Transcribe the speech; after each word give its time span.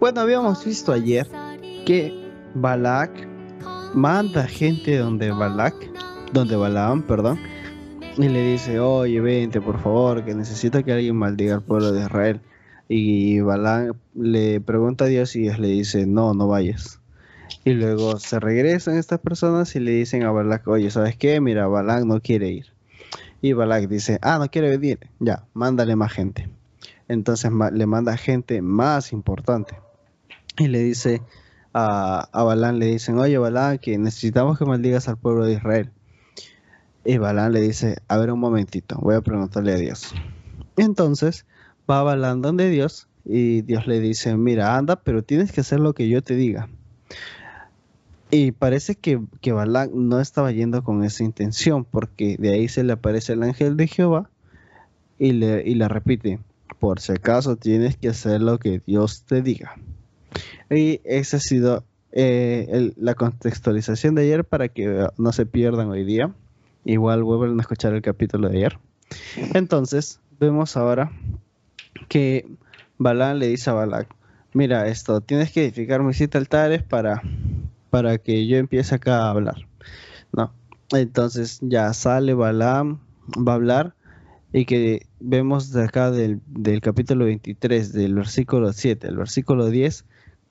Bueno, 0.00 0.20
habíamos 0.20 0.64
visto 0.64 0.92
ayer 0.92 1.28
que 1.86 2.12
Balak 2.54 3.28
manda 3.94 4.46
gente 4.46 4.98
donde 4.98 5.30
Balak, 5.30 5.74
donde 6.32 6.56
Balaam, 6.56 7.02
perdón, 7.02 7.38
y 8.16 8.28
le 8.28 8.42
dice, 8.42 8.80
oye, 8.80 9.20
vente 9.20 9.60
por 9.60 9.80
favor, 9.80 10.24
que 10.24 10.34
necesito 10.34 10.84
que 10.84 10.92
alguien 10.92 11.16
maldiga 11.16 11.54
al 11.54 11.62
pueblo 11.62 11.92
de 11.92 12.00
Israel. 12.02 12.40
Y 12.88 13.40
Balaam 13.40 13.94
le 14.14 14.60
pregunta 14.60 15.04
a 15.04 15.08
Dios 15.08 15.34
y 15.36 15.42
Dios 15.42 15.58
le 15.58 15.68
dice, 15.68 16.06
no, 16.06 16.34
no 16.34 16.48
vayas. 16.48 17.00
Y 17.64 17.74
luego 17.74 18.18
se 18.18 18.40
regresan 18.40 18.96
estas 18.96 19.20
personas 19.20 19.74
y 19.76 19.80
le 19.80 19.92
dicen 19.92 20.24
a 20.24 20.32
Balak, 20.32 20.66
oye, 20.66 20.90
¿sabes 20.90 21.16
qué? 21.16 21.40
Mira, 21.40 21.68
Balak 21.68 22.04
no 22.04 22.20
quiere 22.20 22.50
ir. 22.50 22.66
Y 23.40 23.52
Balak 23.52 23.88
dice, 23.88 24.18
ah, 24.22 24.38
no 24.38 24.50
quiere 24.50 24.76
venir, 24.76 24.98
ya, 25.20 25.44
mándale 25.54 25.96
más 25.96 26.12
gente. 26.12 26.48
Entonces 27.12 27.52
le 27.72 27.86
manda 27.86 28.16
gente 28.16 28.62
más 28.62 29.12
importante. 29.12 29.76
Y 30.56 30.68
le 30.68 30.78
dice 30.78 31.20
a, 31.74 32.28
Balán, 32.32 32.78
le 32.78 32.86
dicen, 32.86 33.18
oye 33.18 33.36
Balán, 33.36 33.78
que 33.78 33.98
necesitamos 33.98 34.58
que 34.58 34.64
maldigas 34.64 35.08
al 35.08 35.18
pueblo 35.18 35.44
de 35.44 35.54
Israel. 35.54 35.90
Y 37.04 37.18
Balán 37.18 37.52
le 37.52 37.60
dice, 37.60 37.98
a 38.08 38.16
ver 38.16 38.32
un 38.32 38.40
momentito, 38.40 38.96
voy 39.00 39.14
a 39.14 39.20
preguntarle 39.20 39.72
a 39.72 39.76
Dios. 39.76 40.14
Entonces 40.78 41.44
va 41.90 42.02
Balán 42.02 42.40
donde 42.40 42.70
Dios 42.70 43.08
y 43.26 43.60
Dios 43.60 43.86
le 43.86 44.00
dice, 44.00 44.34
mira, 44.36 44.76
anda, 44.76 44.96
pero 44.96 45.22
tienes 45.22 45.52
que 45.52 45.60
hacer 45.60 45.80
lo 45.80 45.92
que 45.92 46.08
yo 46.08 46.22
te 46.22 46.34
diga. 46.34 46.70
Y 48.30 48.52
parece 48.52 48.94
que, 48.94 49.20
que 49.42 49.52
Balán 49.52 49.90
no 50.08 50.18
estaba 50.18 50.50
yendo 50.50 50.82
con 50.82 51.04
esa 51.04 51.24
intención, 51.24 51.84
porque 51.84 52.36
de 52.38 52.54
ahí 52.54 52.68
se 52.68 52.82
le 52.84 52.94
aparece 52.94 53.34
el 53.34 53.42
ángel 53.42 53.76
de 53.76 53.86
Jehová 53.86 54.30
y 55.18 55.32
le, 55.32 55.62
y 55.68 55.74
le 55.74 55.86
repite, 55.88 56.40
por 56.82 56.98
si 56.98 57.12
acaso 57.12 57.54
tienes 57.54 57.96
que 57.96 58.08
hacer 58.08 58.42
lo 58.42 58.58
que 58.58 58.80
Dios 58.84 59.22
te 59.22 59.40
diga. 59.40 59.76
Y 60.68 61.00
esa 61.04 61.36
ha 61.36 61.40
sido 61.40 61.84
eh, 62.10 62.92
la 62.96 63.14
contextualización 63.14 64.16
de 64.16 64.22
ayer 64.22 64.44
para 64.44 64.66
que 64.66 65.06
no 65.16 65.30
se 65.30 65.46
pierdan 65.46 65.90
hoy 65.90 66.02
día. 66.02 66.34
Igual 66.84 67.22
vuelvan 67.22 67.56
a 67.56 67.62
escuchar 67.62 67.94
el 67.94 68.02
capítulo 68.02 68.48
de 68.48 68.56
ayer. 68.56 68.78
Entonces, 69.54 70.18
vemos 70.40 70.76
ahora 70.76 71.12
que 72.08 72.48
Balán 72.98 73.38
le 73.38 73.46
dice 73.46 73.70
a 73.70 73.74
Balak, 73.74 74.08
mira 74.52 74.88
esto, 74.88 75.20
tienes 75.20 75.52
que 75.52 75.62
edificar 75.62 76.02
mis 76.02 76.16
siete 76.16 76.36
altares 76.36 76.82
para, 76.82 77.22
para 77.90 78.18
que 78.18 78.48
yo 78.48 78.56
empiece 78.56 78.96
acá 78.96 79.18
a 79.18 79.30
hablar. 79.30 79.68
¿no? 80.32 80.52
Entonces 80.90 81.60
ya 81.62 81.92
sale 81.92 82.34
Balaam, 82.34 82.98
va 83.38 83.52
a 83.52 83.54
hablar 83.54 83.94
y 84.52 84.64
que 84.66 85.06
vemos 85.20 85.72
de 85.72 85.84
acá 85.84 86.10
del, 86.10 86.40
del 86.46 86.80
capítulo 86.80 87.24
23, 87.24 87.92
del 87.92 88.14
versículo 88.14 88.72
7 88.72 89.08
al 89.08 89.16
versículo 89.16 89.68
10, 89.68 90.04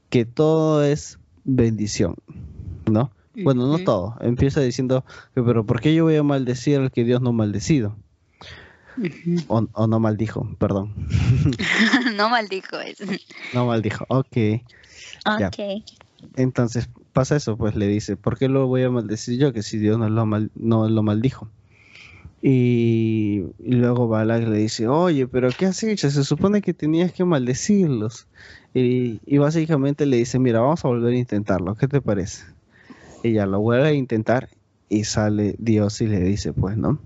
que 0.10 0.26
todo 0.26 0.84
es 0.84 1.20
bendición, 1.44 2.16
¿no? 2.90 3.12
Bueno, 3.34 3.68
no 3.68 3.80
todo. 3.80 4.18
Empieza 4.20 4.60
diciendo 4.60 5.06
que, 5.34 5.42
pero 5.42 5.66
¿por 5.66 5.80
qué 5.80 5.96
yo 5.96 6.04
voy 6.04 6.18
a 6.18 6.24
maldecir 6.24 6.80
al 6.80 6.92
que 6.92 7.04
Dios 7.04 7.22
no 7.22 7.32
maldecido? 7.32 7.96
o, 9.48 9.88
no 9.88 10.00
maldijo, 10.00 10.54
perdón. 10.58 10.94
no 12.18 12.30
maldijo 12.30 12.80
eso. 12.80 13.06
No 13.54 13.66
maldijo, 13.68 14.06
ok. 14.10 14.38
Ok. 15.26 15.84
Entonces 16.36 16.90
pasa 17.14 17.36
eso, 17.36 17.58
pues 17.58 17.76
le 17.76 17.88
dice, 17.88 18.16
¿por 18.16 18.38
qué 18.38 18.48
lo 18.48 18.68
voy 18.68 18.84
a 18.84 18.90
maldecir 18.90 19.40
yo? 19.40 19.54
Que 19.54 19.64
si 19.64 19.78
Dios 19.78 19.98
no 19.98 20.10
lo, 20.10 20.26
mal, 20.26 20.52
no 20.56 20.88
lo 20.90 21.04
maldijo. 21.04 21.48
Y, 22.42 23.44
luego 23.60 24.08
Balak 24.08 24.48
le 24.48 24.58
dice, 24.58 24.88
oye, 24.88 25.28
pero 25.28 25.50
¿qué 25.58 25.68
has 25.68 25.84
hecho? 25.84 26.10
Se 26.10 26.24
supone 26.24 26.62
que 26.62 26.74
tenías 26.74 27.12
que 27.12 27.24
maldecirlos. 27.24 28.28
Y, 28.74 29.20
y, 29.26 29.38
básicamente 29.38 30.06
le 30.06 30.18
dice, 30.18 30.40
mira, 30.40 30.62
vamos 30.62 30.84
a 30.84 30.88
volver 30.88 31.14
a 31.14 31.18
intentarlo, 31.18 31.76
¿qué 31.76 31.88
te 31.88 32.02
parece? 32.02 32.46
Ella 33.24 33.46
lo 33.46 33.60
vuelve 33.60 33.90
a 33.90 33.94
intentar 33.94 34.50
y 34.90 35.04
sale 35.04 35.56
Dios 35.60 36.02
y 36.02 36.08
le 36.08 36.20
dice, 36.20 36.54
pues, 36.54 36.78
¿no? 36.78 37.00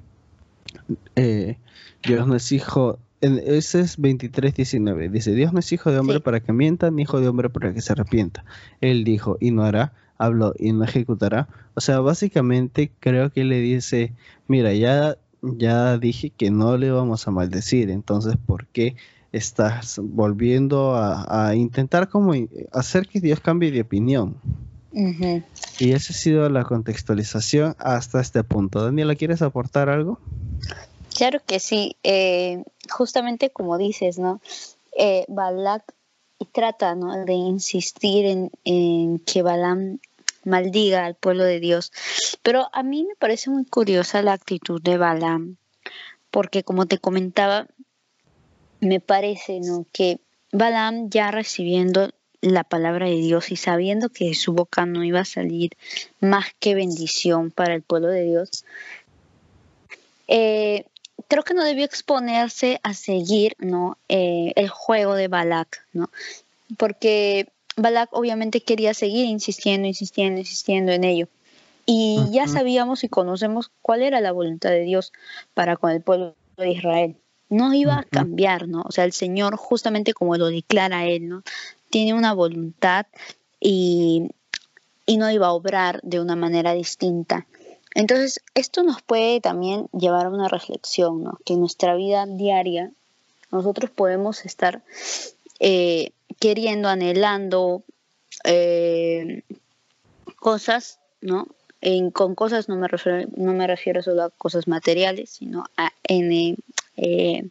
Eh, 1.16 1.58
Dios 2.04 2.28
no 2.28 2.36
es 2.36 2.52
hijo, 2.52 3.00
ese 3.22 3.82
es 3.82 4.00
23.19, 4.00 5.10
dice, 5.10 5.32
Dios 5.32 5.54
no 5.54 5.60
es 5.60 5.72
hijo 5.72 5.92
de 5.92 6.00
hombre 6.00 6.20
para 6.20 6.40
que 6.40 6.54
mienta, 6.54 6.92
ni 6.92 7.04
hijo 7.04 7.20
de 7.20 7.28
hombre 7.28 7.50
para 7.50 7.74
que 7.74 7.82
se 7.82 7.94
arrepienta. 7.94 8.46
Él 8.82 9.04
dijo, 9.04 9.38
y 9.40 9.52
no 9.52 9.64
hará, 9.64 9.94
habló 10.18 10.54
y 10.58 10.72
no 10.72 10.84
ejecutará. 10.84 11.48
O 11.74 11.82
sea, 11.82 12.00
básicamente 12.00 12.92
creo 13.00 13.32
que 13.32 13.44
le 13.44 13.60
dice, 13.60 14.14
mira, 14.48 14.74
ya 14.74 15.18
ya 15.58 15.98
dije 15.98 16.30
que 16.30 16.52
no 16.52 16.78
le 16.78 16.92
vamos 16.92 17.28
a 17.28 17.32
maldecir, 17.32 17.90
entonces 17.90 18.36
¿por 18.46 18.68
qué 18.68 18.96
estás 19.32 20.00
volviendo 20.02 20.96
a, 20.96 21.54
intentar 21.56 22.10
como 22.10 22.34
hacer 22.72 23.08
que 23.08 23.20
Dios 23.20 23.40
cambie 23.40 23.72
de 23.72 23.82
opinión? 23.82 24.38
Y 25.78 25.92
esa 25.92 26.14
ha 26.14 26.16
sido 26.16 26.50
la 26.50 26.64
contextualización 26.64 27.76
hasta 27.80 28.22
este 28.22 28.44
punto. 28.46 28.84
Daniela, 28.84 29.16
¿quieres 29.16 29.42
aportar 29.42 29.90
algo? 29.90 30.20
Claro 31.14 31.42
que 31.46 31.60
sí. 31.60 31.98
Eh, 32.04 32.64
justamente 32.90 33.50
como 33.50 33.78
dices, 33.78 34.18
¿no? 34.18 34.40
Eh, 34.98 35.26
Balak 35.28 35.84
trata 36.54 36.96
¿no? 36.96 37.26
de 37.26 37.34
insistir 37.34 38.26
en, 38.26 38.52
en 38.64 39.20
que 39.20 39.42
Balam 39.42 40.00
maldiga 40.46 41.06
al 41.06 41.16
pueblo 41.16 41.44
de 41.44 41.60
Dios. 41.60 41.92
Pero 42.42 42.70
a 42.72 42.84
mí 42.84 43.04
me 43.04 43.16
parece 43.16 43.50
muy 43.50 43.66
curiosa 43.66 44.22
la 44.22 44.34
actitud 44.34 44.82
de 44.82 44.98
Balaam, 44.98 45.58
porque 46.32 46.64
como 46.64 46.86
te 46.86 46.98
comentaba, 46.98 47.68
me 48.80 49.00
parece 49.00 49.60
¿no? 49.60 49.86
que 49.92 50.20
Balaam 50.52 51.10
ya 51.10 51.32
recibiendo 51.32 52.12
la 52.42 52.64
palabra 52.64 53.08
de 53.08 53.18
Dios 53.18 53.52
y 53.52 53.56
sabiendo 53.56 54.10
que 54.10 54.36
su 54.36 54.54
boca 54.54 54.86
no 54.86 55.04
iba 55.04 55.22
a 55.22 55.26
salir 55.26 55.72
más 56.20 56.46
que 56.60 56.76
bendición 56.76 57.50
para 57.52 57.74
el 57.74 57.82
pueblo 57.82 58.08
de 58.10 58.24
Dios, 58.24 58.66
eh, 60.28 60.86
creo 61.28 61.44
que 61.44 61.56
no 61.56 61.64
debió 61.64 61.86
exponerse 61.86 62.80
a 62.84 62.94
seguir 62.94 63.56
¿no? 63.58 63.98
Eh, 64.10 64.54
el 64.56 64.70
juego 64.70 65.16
de 65.16 65.28
Balak, 65.28 65.84
¿no? 65.94 66.10
porque 66.78 67.48
Balak 67.78 68.10
obviamente 68.12 68.62
quería 68.62 68.94
seguir 68.94 69.26
insistiendo, 69.26 69.88
insistiendo, 69.88 70.40
insistiendo 70.40 70.92
en 70.92 71.04
ello. 71.04 71.28
Y 71.86 72.20
ya 72.32 72.48
sabíamos 72.48 73.04
y 73.04 73.10
conocemos 73.10 73.72
cuál 73.82 74.02
era 74.02 74.20
la 74.22 74.32
voluntad 74.32 74.70
de 74.70 74.82
Dios 74.82 75.14
para 75.54 75.78
con 75.78 75.92
el 75.92 76.02
pueblo 76.02 76.36
de 76.58 76.72
Israel. 76.72 77.16
No 77.50 77.74
iba 77.74 78.00
a 78.00 78.04
cambiar, 78.04 78.68
¿no? 78.68 78.82
O 78.86 78.92
sea, 78.92 79.04
el 79.04 79.14
Señor, 79.14 79.56
justamente 79.56 80.14
como 80.14 80.36
lo 80.36 80.48
declara 80.48 81.06
Él, 81.06 81.30
¿no? 81.30 81.44
Tiene 81.92 82.16
una 82.16 82.34
voluntad 82.34 83.06
y, 83.60 84.30
y 85.06 85.18
no 85.18 85.30
iba 85.30 85.48
a 85.48 85.54
obrar 85.54 86.00
de 86.02 86.20
una 86.20 86.36
manera 86.36 86.74
distinta. 86.74 87.46
Entonces, 87.94 88.42
esto 88.56 88.84
nos 88.84 89.02
puede 89.04 89.40
también 89.40 89.88
llevar 89.94 90.26
a 90.26 90.30
una 90.30 90.48
reflexión, 90.48 91.24
¿no? 91.24 91.40
Que 91.46 91.54
en 91.54 91.60
nuestra 91.60 91.96
vida 91.96 92.26
diaria 92.26 92.92
nosotros 93.52 93.92
podemos 93.92 94.44
estar 94.46 94.82
eh, 95.60 96.12
queriendo, 96.40 96.90
anhelando 96.90 97.84
eh, 98.44 99.44
cosas, 100.38 101.00
¿no? 101.22 101.48
En, 101.82 102.12
con 102.12 102.36
cosas 102.36 102.68
no 102.68 102.76
me, 102.78 102.88
refiero, 102.88 103.30
no 103.36 103.54
me 103.54 103.68
refiero 103.68 104.02
solo 104.02 104.24
a 104.24 104.30
cosas 104.32 104.68
materiales, 104.68 105.30
sino 105.30 105.66
a 105.78 105.92
en, 106.04 106.58
eh, 106.98 107.48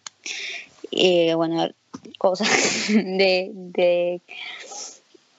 eh, 0.90 1.34
bueno, 1.34 1.68
cosas 2.18 2.48
de, 2.88 3.50
de, 3.54 4.20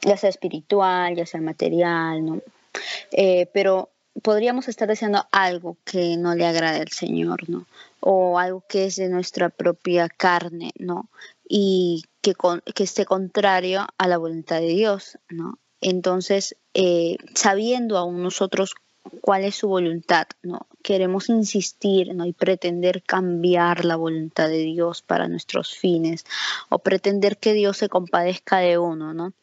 ya 0.02 0.18
sea 0.18 0.30
espiritual, 0.30 1.16
ya 1.16 1.26
sea 1.26 1.42
material, 1.42 2.26
¿no? 2.26 2.42
pero 3.54 3.90
podríamos 4.22 4.68
estar 4.68 4.88
deseando 4.88 5.26
algo 5.32 5.78
que 5.84 6.18
no 6.18 6.36
le 6.36 6.46
agrade 6.46 6.80
al 6.80 6.92
Señor, 6.92 7.50
¿no? 7.50 7.66
O 8.00 8.40
algo 8.40 8.64
que 8.68 8.86
es 8.86 8.96
de 8.96 9.10
nuestra 9.10 9.50
propia 9.50 10.10
carne, 10.10 10.72
¿no? 10.78 11.10
Y 11.48 12.04
que, 12.34 12.84
esté 12.84 13.06
contrario 13.06 13.86
a 13.98 14.08
la 14.08 14.18
voluntad 14.18 14.60
de 14.60 14.68
Dios, 14.68 15.18
¿no? 15.30 15.60
Entonces, 15.82 16.56
eh, 16.74 17.18
sabiendo 17.36 17.98
aún 17.98 18.24
nosotros 18.24 18.74
cuál 19.22 19.44
es 19.44 19.56
su 19.56 19.68
voluntad, 19.68 20.28
¿no? 20.42 20.68
Queremos 20.82 21.30
insistir, 21.30 22.16
¿no? 22.16 22.26
Y 22.26 22.34
pretender 22.34 23.04
cambiar 23.04 23.86
la 23.86 23.96
voluntad 23.96 24.50
de 24.50 24.60
Dios 24.60 25.02
para 25.02 25.28
nuestros 25.28 25.76
fines, 25.76 26.26
o 26.70 26.80
pretender 26.80 27.38
que 27.38 27.54
Dios 27.54 27.78
se 27.78 27.90
compadezca 27.90 28.58
de 28.58 28.78
uno, 28.78 29.14
¿no? 29.14 29.34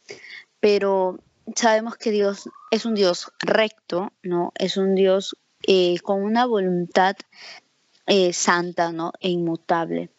Pero 0.58 1.19
sabemos 1.55 1.96
que 1.96 2.11
Dios 2.11 2.49
es 2.70 2.84
un 2.87 2.94
Dios 2.94 3.32
recto, 3.40 4.12
¿no? 4.23 4.52
Es 4.56 4.76
un 4.76 4.94
Dios 4.94 5.37
eh, 5.67 6.00
con 6.00 6.23
una 6.23 6.46
voluntad 6.46 7.17
eh, 8.06 8.32
santa, 8.32 8.93
¿no? 8.93 9.12
E 9.20 9.29
inmutable. 9.29 10.11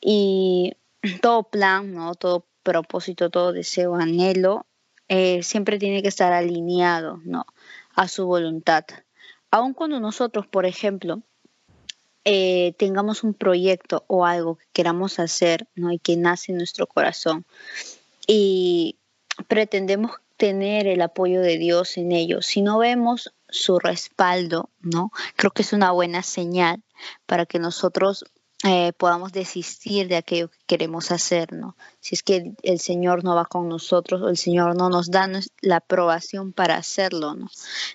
Y 0.00 0.74
todo 1.22 1.44
plan, 1.44 1.92
¿no? 1.92 2.14
todo 2.14 2.46
propósito, 2.62 3.30
todo 3.30 3.52
deseo, 3.52 3.94
anhelo, 3.94 4.66
eh, 5.08 5.42
siempre 5.42 5.78
tiene 5.78 6.02
que 6.02 6.08
estar 6.08 6.32
alineado 6.32 7.20
¿no? 7.24 7.46
a 7.94 8.08
su 8.08 8.26
voluntad. 8.26 8.84
Aun 9.50 9.74
cuando 9.74 10.00
nosotros, 10.00 10.46
por 10.46 10.66
ejemplo, 10.66 11.22
eh, 12.24 12.74
tengamos 12.78 13.22
un 13.22 13.34
proyecto 13.34 14.04
o 14.06 14.24
algo 14.24 14.56
que 14.56 14.64
queramos 14.72 15.18
hacer, 15.18 15.68
¿no? 15.74 15.92
Y 15.92 15.98
que 15.98 16.16
nace 16.16 16.52
en 16.52 16.58
nuestro 16.58 16.86
corazón 16.86 17.44
y 18.26 18.96
pretendemos 19.46 20.12
tener 20.38 20.86
el 20.86 21.02
apoyo 21.02 21.42
de 21.42 21.58
Dios 21.58 21.98
en 21.98 22.12
ello. 22.12 22.40
Si 22.40 22.62
no 22.62 22.78
vemos 22.78 23.34
su 23.48 23.78
respaldo, 23.78 24.70
¿no? 24.80 25.12
Creo 25.36 25.50
que 25.50 25.62
es 25.62 25.72
una 25.74 25.90
buena 25.90 26.22
señal 26.22 26.82
para 27.26 27.44
que 27.46 27.58
nosotros 27.58 28.24
eh, 28.66 28.94
podamos 28.94 29.32
desistir 29.32 30.08
de 30.08 30.16
aquello 30.16 30.48
que 30.48 30.56
queremos 30.66 31.10
hacer, 31.10 31.52
¿no? 31.52 31.76
Si 32.00 32.14
es 32.14 32.22
que 32.22 32.54
el 32.62 32.80
Señor 32.80 33.22
no 33.22 33.34
va 33.34 33.44
con 33.44 33.68
nosotros 33.68 34.22
o 34.22 34.30
el 34.30 34.38
Señor 34.38 34.74
no 34.74 34.88
nos 34.88 35.10
da 35.10 35.28
la 35.60 35.76
aprobación 35.76 36.54
para 36.54 36.76
hacerlo, 36.76 37.34
¿no? 37.34 37.50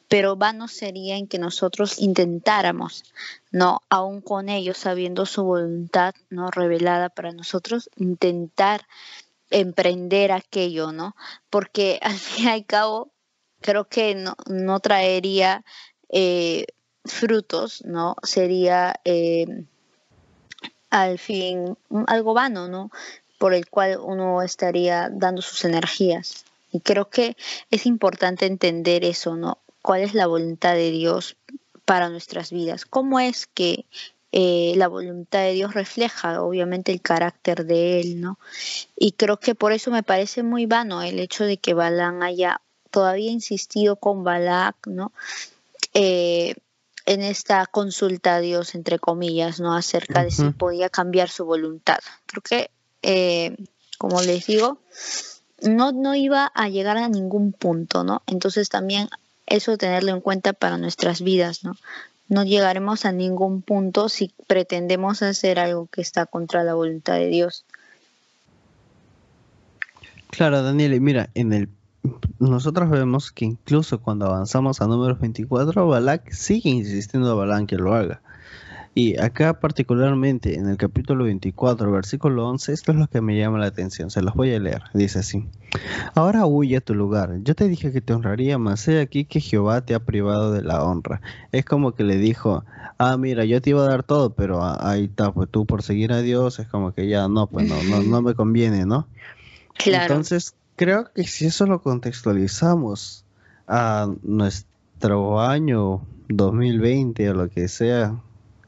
Pero 0.07 0.36
vano 0.36 0.68
sería 0.68 1.18
en 1.18 1.25
que 1.25 1.39
nosotros 1.39 1.98
intentáramos, 1.98 3.04
¿no? 3.51 3.81
Aún 3.89 4.21
con 4.21 4.48
ellos, 4.48 4.77
sabiendo 4.77 5.25
su 5.25 5.44
voluntad, 5.44 6.13
¿no? 6.30 6.51
Revelada 6.51 7.10
para 7.10 7.31
nosotros, 7.31 7.89
intentar 7.95 8.86
emprender 9.50 10.31
aquello, 10.31 10.92
¿no? 10.92 11.15
Porque 11.50 11.98
al 12.04 12.13
fin 12.13 12.45
y 12.45 12.50
al 12.50 12.65
cabo, 12.68 13.12
creo 13.60 13.86
que 13.86 14.13
no, 14.13 14.36
no 14.45 14.80
traería 14.81 15.65
eh, 16.10 16.68
frutos, 17.06 17.83
¿no? 17.86 18.18
Sería... 18.22 18.94
Eh, 19.04 19.65
al 20.89 21.19
fin 21.19 21.77
algo 22.07 22.33
vano, 22.33 22.68
¿no? 22.68 22.91
Por 23.38 23.53
el 23.53 23.69
cual 23.69 24.00
uno 24.01 24.41
estaría 24.41 25.09
dando 25.12 25.41
sus 25.41 25.65
energías. 25.65 26.45
Y 26.71 26.81
creo 26.81 27.09
que 27.09 27.36
es 27.71 27.86
importante 27.86 28.45
entender 28.45 29.03
eso, 29.03 29.36
¿no? 29.36 29.59
¿Cuál 29.81 30.01
es 30.01 30.13
la 30.13 30.27
voluntad 30.27 30.74
de 30.74 30.91
Dios 30.91 31.36
para 31.86 32.09
nuestras 32.09 32.51
vidas? 32.51 32.86
¿Cómo 32.86 33.19
es 33.19 33.47
que 33.47 33.86
eh, 34.31 34.74
la 34.75 34.88
voluntad 34.88 35.39
de 35.39 35.53
Dios 35.53 35.74
refleja 35.74 36.44
obviamente 36.44 36.91
el 36.91 37.01
carácter 37.01 37.65
de 37.65 38.00
Él, 38.01 38.21
¿no? 38.21 38.38
Y 38.95 39.13
creo 39.13 39.39
que 39.39 39.56
por 39.56 39.71
eso 39.71 39.89
me 39.89 40.03
parece 40.03 40.44
muy 40.44 40.68
vano 40.68 41.01
el 41.01 41.19
hecho 41.19 41.45
de 41.45 41.57
que 41.57 41.74
Balán 41.74 42.21
haya 42.21 42.62
todavía 42.91 43.31
insistido 43.31 43.95
con 43.95 44.24
Balak, 44.24 44.75
¿no? 44.86 45.12
Eh, 45.94 46.56
en 47.10 47.24
esta 47.24 47.66
consulta 47.66 48.36
a 48.36 48.40
Dios, 48.40 48.76
entre 48.76 49.00
comillas, 49.00 49.60
¿no? 49.60 49.76
Acerca 49.76 50.24
de 50.24 50.30
si 50.30 50.52
podía 50.52 50.90
cambiar 50.90 51.28
su 51.28 51.44
voluntad. 51.44 51.98
Creo 52.28 52.44
que, 52.44 52.70
eh, 53.02 53.58
como 53.98 54.22
les 54.22 54.46
digo, 54.46 54.78
no, 55.64 55.92
no 55.92 56.14
iba 56.14 56.52
a 56.54 56.70
llegar 56.70 56.98
a 56.98 57.10
ningún 57.10 57.52
punto, 57.52 58.04
¿no? 58.04 58.22
Entonces 58.28 58.70
también 58.70 59.10
eso 59.48 59.76
tenerlo 59.76 60.12
en 60.12 60.22
cuenta 60.22 60.54
para 60.54 60.78
nuestras 60.78 61.24
vidas, 61.24 61.64
¿no? 61.64 61.76
No 62.28 62.44
llegaremos 62.44 63.06
a 63.06 63.12
ningún 63.12 63.64
punto 63.64 64.08
si 64.08 64.32
pretendemos 64.46 65.24
hacer 65.24 65.58
algo 65.58 65.88
que 65.88 66.02
está 66.02 66.28
contra 66.28 66.64
la 66.64 66.76
voluntad 66.76 67.16
de 67.16 67.26
Dios. 67.26 67.66
Claro, 70.30 70.62
Daniel, 70.62 71.02
mira, 71.02 71.32
en 71.34 71.54
el 71.54 71.70
nosotros 72.40 72.90
vemos 72.90 73.31
que 73.31 73.46
incluso 73.46 74.01
cuando 74.01 74.25
avanzamos 74.25 74.81
a 74.81 74.88
números 74.88 75.19
24, 75.19 75.88
Balak 75.88 76.31
sigue 76.31 76.69
insistiendo 76.69 77.31
a 77.31 77.36
Balán 77.36 77.68
que 77.68 77.75
lo 77.75 77.94
haga. 77.94 78.22
Y 78.96 79.19
acá 79.19 79.60
particularmente 79.60 80.56
en 80.56 80.68
el 80.68 80.75
capítulo 80.75 81.25
24, 81.25 81.92
versículo 81.92 82.50
11, 82.50 82.74
esto 82.74 82.92
es 82.92 82.98
lo 82.98 83.07
que 83.07 83.22
me 83.22 83.38
llama 83.38 83.60
la 83.60 83.68
atención, 83.68 84.10
se 84.10 84.22
los 84.22 84.34
voy 84.34 84.54
a 84.54 84.60
leer. 84.60 84.81
Dice 84.94 85.19
así, 85.19 85.48
ahora 86.16 86.46
huye 86.46 86.78
a 86.78 86.81
tu 86.81 86.96
lugar, 86.96 87.38
yo 87.44 87.54
te 87.56 87.68
dije 87.68 87.92
que 87.92 88.01
te 88.01 88.13
honraría, 88.13 88.57
mas 88.57 88.88
he 88.88 89.00
aquí 89.00 89.25
que 89.25 89.42
Jehová 89.42 89.81
te 89.81 89.94
ha 89.94 90.00
privado 90.00 90.51
de 90.51 90.63
la 90.63 90.84
honra. 90.84 91.22
Es 91.51 91.66
como 91.66 91.94
que 91.94 92.04
le 92.04 92.18
dijo, 92.18 92.66
ah, 92.98 93.16
mira, 93.16 93.46
yo 93.46 93.62
te 93.62 93.69
iba 93.69 93.84
a 93.84 93.90
dar 93.90 94.04
todo, 94.04 94.34
pero 94.34 94.60
ahí 94.63 95.06
está, 95.06 95.31
pues 95.31 95.50
tú 95.50 95.66
por 95.66 95.84
seguir 95.84 96.12
a 96.12 96.22
Dios 96.22 96.60
es 96.60 96.68
como 96.68 96.94
que 96.94 97.07
ya 97.07 97.28
no, 97.28 97.48
pues 97.48 97.69
no, 97.69 97.81
no, 97.84 98.01
no 98.01 98.22
me 98.22 98.34
conviene, 98.34 98.86
¿no? 98.86 99.07
Claro. 99.80 100.16
Entonces, 100.16 100.56
creo 100.80 101.12
que 101.14 101.26
si 101.26 101.46
eso 101.46 101.66
lo 101.66 101.81
contextualizamos 101.81 103.26
a 103.68 104.10
nuestro 104.24 105.42
año 105.42 106.08
2020 106.30 107.31
o 107.31 107.34
lo 107.34 107.50
que 107.50 107.68
sea, 107.68 108.16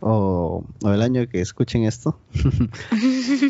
o, 0.01 0.65
el 0.81 1.01
año 1.01 1.25
que 1.29 1.39
escuchen 1.39 1.85
esto, 1.85 2.19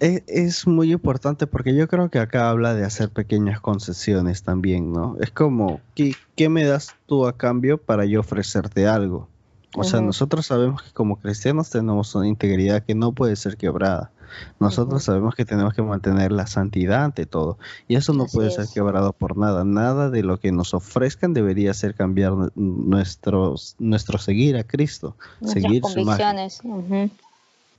e, 0.00 0.24
es, 0.26 0.66
muy 0.66 0.90
importante 0.90 1.46
porque 1.46 1.76
yo 1.76 1.86
creo 1.86 2.08
que 2.08 2.18
acá 2.18 2.48
habla 2.48 2.72
de 2.72 2.86
hacer 2.86 3.10
pequeñas 3.10 3.60
concesiones 3.60 4.42
también, 4.42 4.90
¿no? 4.90 5.18
Es 5.20 5.30
como, 5.30 5.82
¿qué, 5.94 6.14
qué 6.36 6.48
me 6.48 6.64
das 6.64 6.96
tú 7.04 7.26
a 7.26 7.36
cambio 7.36 7.76
para 7.76 8.06
yo 8.06 8.20
ofrecerte 8.20 8.86
algo? 8.86 9.28
O 9.76 9.84
sea, 9.84 10.00
nosotros 10.00 10.46
sabemos 10.46 10.82
que 10.82 10.92
como 10.92 11.16
cristianos 11.16 11.70
tenemos 11.70 12.14
una 12.14 12.28
integridad 12.28 12.82
que 12.84 12.94
no 12.94 13.12
puede 13.12 13.36
ser 13.36 13.56
quebrada. 13.56 14.12
Nosotros 14.58 15.04
sabemos 15.04 15.34
que 15.34 15.44
tenemos 15.44 15.74
que 15.74 15.82
mantener 15.82 16.32
la 16.32 16.46
santidad 16.46 17.04
ante 17.04 17.26
todo. 17.26 17.58
Y 17.88 17.96
eso 17.96 18.12
no 18.12 18.26
puede 18.26 18.50
ser 18.50 18.66
quebrado 18.72 19.12
por 19.12 19.36
nada. 19.36 19.64
Nada 19.64 20.10
de 20.10 20.22
lo 20.22 20.38
que 20.38 20.52
nos 20.52 20.74
ofrezcan 20.74 21.34
debería 21.34 21.74
ser 21.74 21.94
cambiar 21.94 22.32
nuestro, 22.54 23.54
nuestro 23.78 24.18
seguir 24.18 24.56
a 24.56 24.64
Cristo. 24.64 25.16
seguir 25.44 25.82
convicciones. 25.82 26.60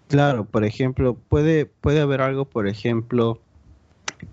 Claro, 0.08 0.46
por 0.46 0.66
ejemplo, 0.66 1.16
puede, 1.16 1.66
puede 1.66 2.02
haber 2.02 2.22
algo, 2.22 2.46
por 2.46 2.68
ejemplo, 2.68 3.40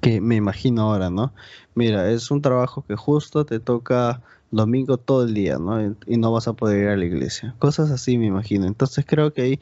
que 0.00 0.20
me 0.20 0.36
imagino 0.36 0.82
ahora, 0.82 1.10
¿no? 1.10 1.32
Mira, 1.74 2.10
es 2.10 2.30
un 2.30 2.42
trabajo 2.42 2.84
que 2.86 2.94
justo 2.94 3.46
te 3.46 3.58
toca 3.58 4.22
domingo 4.52 4.98
todo 4.98 5.24
el 5.24 5.34
día, 5.34 5.58
¿no? 5.58 5.96
Y 6.06 6.18
no 6.18 6.30
vas 6.30 6.46
a 6.46 6.52
poder 6.52 6.84
ir 6.84 6.88
a 6.88 6.96
la 6.96 7.04
iglesia. 7.04 7.54
Cosas 7.58 7.90
así 7.90 8.18
me 8.18 8.26
imagino. 8.26 8.66
Entonces 8.66 9.04
creo 9.06 9.32
que 9.32 9.42
ahí 9.42 9.60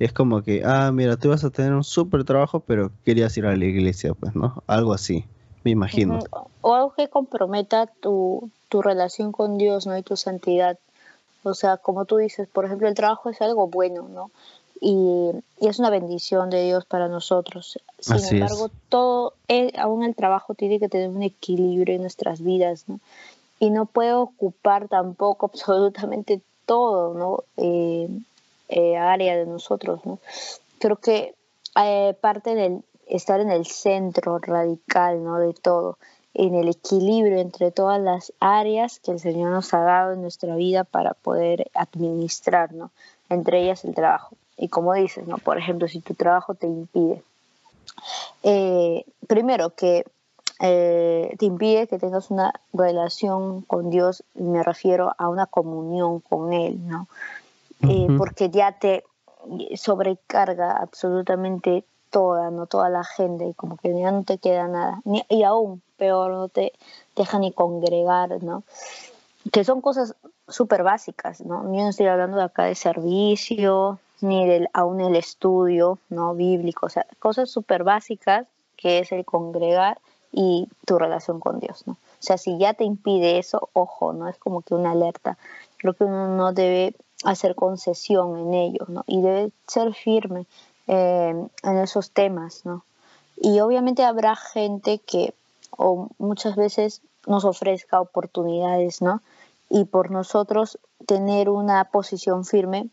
es 0.00 0.12
como 0.12 0.42
que, 0.42 0.62
ah, 0.64 0.90
mira, 0.92 1.16
tú 1.16 1.28
vas 1.28 1.44
a 1.44 1.50
tener 1.50 1.74
un 1.74 1.84
súper 1.84 2.24
trabajo, 2.24 2.60
pero 2.60 2.90
querías 3.04 3.36
ir 3.36 3.46
a 3.46 3.54
la 3.54 3.64
iglesia, 3.64 4.14
pues, 4.14 4.34
¿no? 4.34 4.62
Algo 4.66 4.94
así, 4.94 5.26
me 5.62 5.70
imagino. 5.70 6.18
O 6.62 6.74
algo 6.74 6.94
que 6.94 7.08
comprometa 7.08 7.86
tu, 7.86 8.50
tu 8.70 8.80
relación 8.82 9.30
con 9.30 9.58
Dios, 9.58 9.86
¿no? 9.86 9.96
Y 9.96 10.02
tu 10.02 10.16
santidad. 10.16 10.78
O 11.42 11.54
sea, 11.54 11.76
como 11.76 12.06
tú 12.06 12.16
dices, 12.16 12.48
por 12.48 12.64
ejemplo, 12.64 12.88
el 12.88 12.94
trabajo 12.94 13.28
es 13.28 13.40
algo 13.42 13.68
bueno, 13.68 14.08
¿no? 14.08 14.30
Y, 14.80 15.32
y 15.60 15.68
es 15.68 15.78
una 15.78 15.90
bendición 15.90 16.48
de 16.48 16.64
Dios 16.64 16.86
para 16.86 17.08
nosotros. 17.08 17.78
Sin 17.98 18.36
embargo, 18.36 18.70
todo, 18.88 19.34
aún 19.76 20.04
el 20.04 20.14
trabajo 20.14 20.54
tiene 20.54 20.80
que 20.80 20.88
tener 20.88 21.10
un 21.10 21.22
equilibrio 21.22 21.96
en 21.96 22.00
nuestras 22.00 22.40
vidas, 22.40 22.84
¿no? 22.88 23.00
Y 23.60 23.70
no 23.70 23.86
puede 23.86 24.14
ocupar 24.14 24.88
tampoco 24.88 25.46
absolutamente 25.52 26.40
todo, 26.70 27.14
¿no? 27.14 27.44
Eh, 27.56 28.08
eh, 28.68 28.96
área 28.96 29.36
de 29.36 29.44
nosotros. 29.44 30.00
¿no? 30.04 30.20
Creo 30.78 30.96
que 30.96 31.34
eh, 31.82 32.14
parte 32.20 32.54
del 32.54 32.84
estar 33.08 33.40
en 33.40 33.50
el 33.50 33.66
centro 33.66 34.38
radical 34.38 35.24
¿no? 35.24 35.40
de 35.40 35.52
todo, 35.52 35.98
en 36.32 36.54
el 36.54 36.68
equilibrio 36.68 37.40
entre 37.40 37.72
todas 37.72 38.00
las 38.00 38.32
áreas 38.38 39.00
que 39.00 39.10
el 39.10 39.18
Señor 39.18 39.50
nos 39.50 39.74
ha 39.74 39.80
dado 39.80 40.12
en 40.12 40.22
nuestra 40.22 40.54
vida 40.54 40.84
para 40.84 41.14
poder 41.14 41.68
administrar, 41.74 42.72
¿no? 42.72 42.92
entre 43.28 43.64
ellas 43.64 43.84
el 43.84 43.96
trabajo. 43.96 44.36
Y 44.56 44.68
como 44.68 44.94
dices, 44.94 45.26
¿no? 45.26 45.38
por 45.38 45.58
ejemplo, 45.58 45.88
si 45.88 45.98
tu 45.98 46.14
trabajo 46.14 46.54
te 46.54 46.68
impide, 46.68 47.24
primero 49.26 49.70
que 49.70 50.04
te 50.60 51.46
impide 51.46 51.86
que 51.86 51.98
tengas 51.98 52.30
una 52.30 52.52
relación 52.72 53.62
con 53.62 53.88
Dios, 53.88 54.24
me 54.34 54.62
refiero 54.62 55.14
a 55.16 55.28
una 55.28 55.46
comunión 55.46 56.20
con 56.20 56.52
Él, 56.52 56.86
¿no? 56.86 57.08
Eh, 57.88 58.08
porque 58.18 58.50
ya 58.50 58.72
te 58.72 59.04
sobrecarga 59.74 60.72
absolutamente 60.72 61.84
toda, 62.10 62.50
no 62.50 62.66
toda 62.66 62.90
la 62.90 63.04
gente, 63.04 63.46
y 63.46 63.54
como 63.54 63.78
que 63.78 63.98
ya 63.98 64.10
no 64.10 64.22
te 64.22 64.36
queda 64.36 64.68
nada, 64.68 65.00
y 65.28 65.42
aún 65.44 65.80
peor, 65.96 66.32
no 66.32 66.48
te 66.48 66.72
deja 67.16 67.38
ni 67.38 67.52
congregar, 67.52 68.42
¿no? 68.42 68.64
Que 69.52 69.64
son 69.64 69.80
cosas 69.80 70.14
súper 70.46 70.82
básicas, 70.82 71.40
¿no? 71.40 71.62
Yo 71.62 71.82
no 71.82 71.88
estoy 71.88 72.06
hablando 72.06 72.36
de 72.36 72.44
acá 72.44 72.64
de 72.64 72.74
servicio, 72.74 73.98
ni 74.20 74.46
del 74.46 74.68
aún 74.74 75.00
el 75.00 75.16
estudio, 75.16 75.98
¿no? 76.10 76.34
Bíblico, 76.34 76.86
o 76.86 76.88
sea, 76.90 77.06
cosas 77.18 77.48
súper 77.48 77.84
básicas 77.84 78.46
que 78.76 78.98
es 78.98 79.12
el 79.12 79.24
congregar 79.24 79.98
y 80.32 80.68
tu 80.86 80.98
relación 80.98 81.40
con 81.40 81.60
Dios, 81.60 81.86
¿no? 81.86 81.92
O 81.92 82.22
sea, 82.22 82.38
si 82.38 82.58
ya 82.58 82.74
te 82.74 82.84
impide 82.84 83.38
eso, 83.38 83.70
ojo, 83.72 84.12
¿no? 84.12 84.28
Es 84.28 84.38
como 84.38 84.62
que 84.62 84.74
una 84.74 84.92
alerta. 84.92 85.38
Creo 85.78 85.94
que 85.94 86.04
uno 86.04 86.36
no 86.36 86.52
debe 86.52 86.94
hacer 87.24 87.54
concesión 87.54 88.38
en 88.38 88.54
ello, 88.54 88.84
¿no? 88.88 89.04
Y 89.06 89.22
debe 89.22 89.50
ser 89.66 89.94
firme 89.94 90.46
eh, 90.86 91.34
en 91.62 91.78
esos 91.78 92.10
temas, 92.10 92.64
¿no? 92.64 92.84
Y 93.36 93.60
obviamente 93.60 94.04
habrá 94.04 94.36
gente 94.36 94.98
que 94.98 95.34
o 95.76 96.08
muchas 96.18 96.56
veces 96.56 97.00
nos 97.26 97.44
ofrezca 97.44 98.00
oportunidades, 98.00 99.00
¿no? 99.00 99.22
Y 99.68 99.84
por 99.84 100.10
nosotros 100.10 100.78
tener 101.06 101.48
una 101.48 101.84
posición 101.84 102.44
firme, 102.44 102.88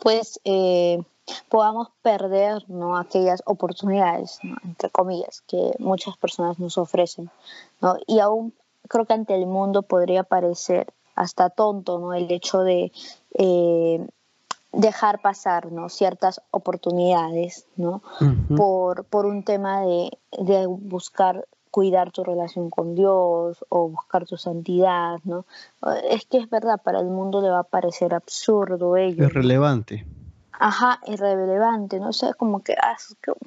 pues 0.00 0.40
eh, 0.44 1.02
podamos 1.48 1.88
perder, 2.02 2.64
¿no? 2.68 2.96
Aquellas 2.96 3.42
oportunidades, 3.46 4.38
entre 4.64 4.90
comillas, 4.90 5.42
que 5.46 5.72
muchas 5.78 6.16
personas 6.16 6.58
nos 6.58 6.78
ofrecen, 6.78 7.30
¿no? 7.80 7.96
Y 8.06 8.20
aún 8.20 8.52
creo 8.88 9.04
que 9.04 9.14
ante 9.14 9.34
el 9.34 9.46
mundo 9.46 9.82
podría 9.82 10.22
parecer 10.24 10.92
hasta 11.14 11.50
tonto, 11.50 11.98
¿no? 11.98 12.14
El 12.14 12.30
hecho 12.30 12.60
de 12.60 12.92
eh, 13.34 14.06
dejar 14.72 15.20
pasar 15.20 15.72
¿no? 15.72 15.88
ciertas 15.88 16.40
oportunidades 16.50 17.66
¿no? 17.76 18.02
por, 18.56 19.04
por 19.04 19.26
un 19.26 19.42
tema 19.42 19.80
de, 19.82 20.10
de 20.38 20.66
buscar 20.66 21.46
cuidar 21.70 22.12
tu 22.12 22.24
relación 22.24 22.70
con 22.70 22.94
Dios 22.94 23.64
o 23.68 23.88
buscar 23.88 24.26
tu 24.26 24.36
santidad, 24.36 25.18
¿no? 25.24 25.44
Es 26.10 26.24
que 26.24 26.38
es 26.38 26.48
verdad, 26.48 26.80
para 26.82 26.98
el 27.00 27.06
mundo 27.06 27.42
le 27.42 27.50
va 27.50 27.60
a 27.60 27.64
parecer 27.64 28.14
absurdo 28.14 28.96
ello. 28.96 29.24
Irrelevante. 29.24 30.06
Ajá, 30.60 31.00
irrelevante, 31.06 32.00
¿no? 32.00 32.08
O 32.08 32.12
sea, 32.12 32.34
como 32.34 32.62
que, 32.62 32.74
ah, 32.74 32.96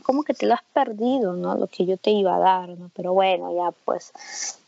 como 0.03 0.23
que 0.23 0.33
te 0.33 0.45
lo 0.45 0.53
has 0.53 0.63
perdido, 0.73 1.33
¿no? 1.33 1.55
Lo 1.55 1.67
que 1.67 1.85
yo 1.85 1.97
te 1.97 2.11
iba 2.11 2.35
a 2.35 2.39
dar, 2.39 2.69
¿no? 2.69 2.89
Pero 2.95 3.13
bueno, 3.13 3.53
ya 3.53 3.71
pues, 3.83 4.13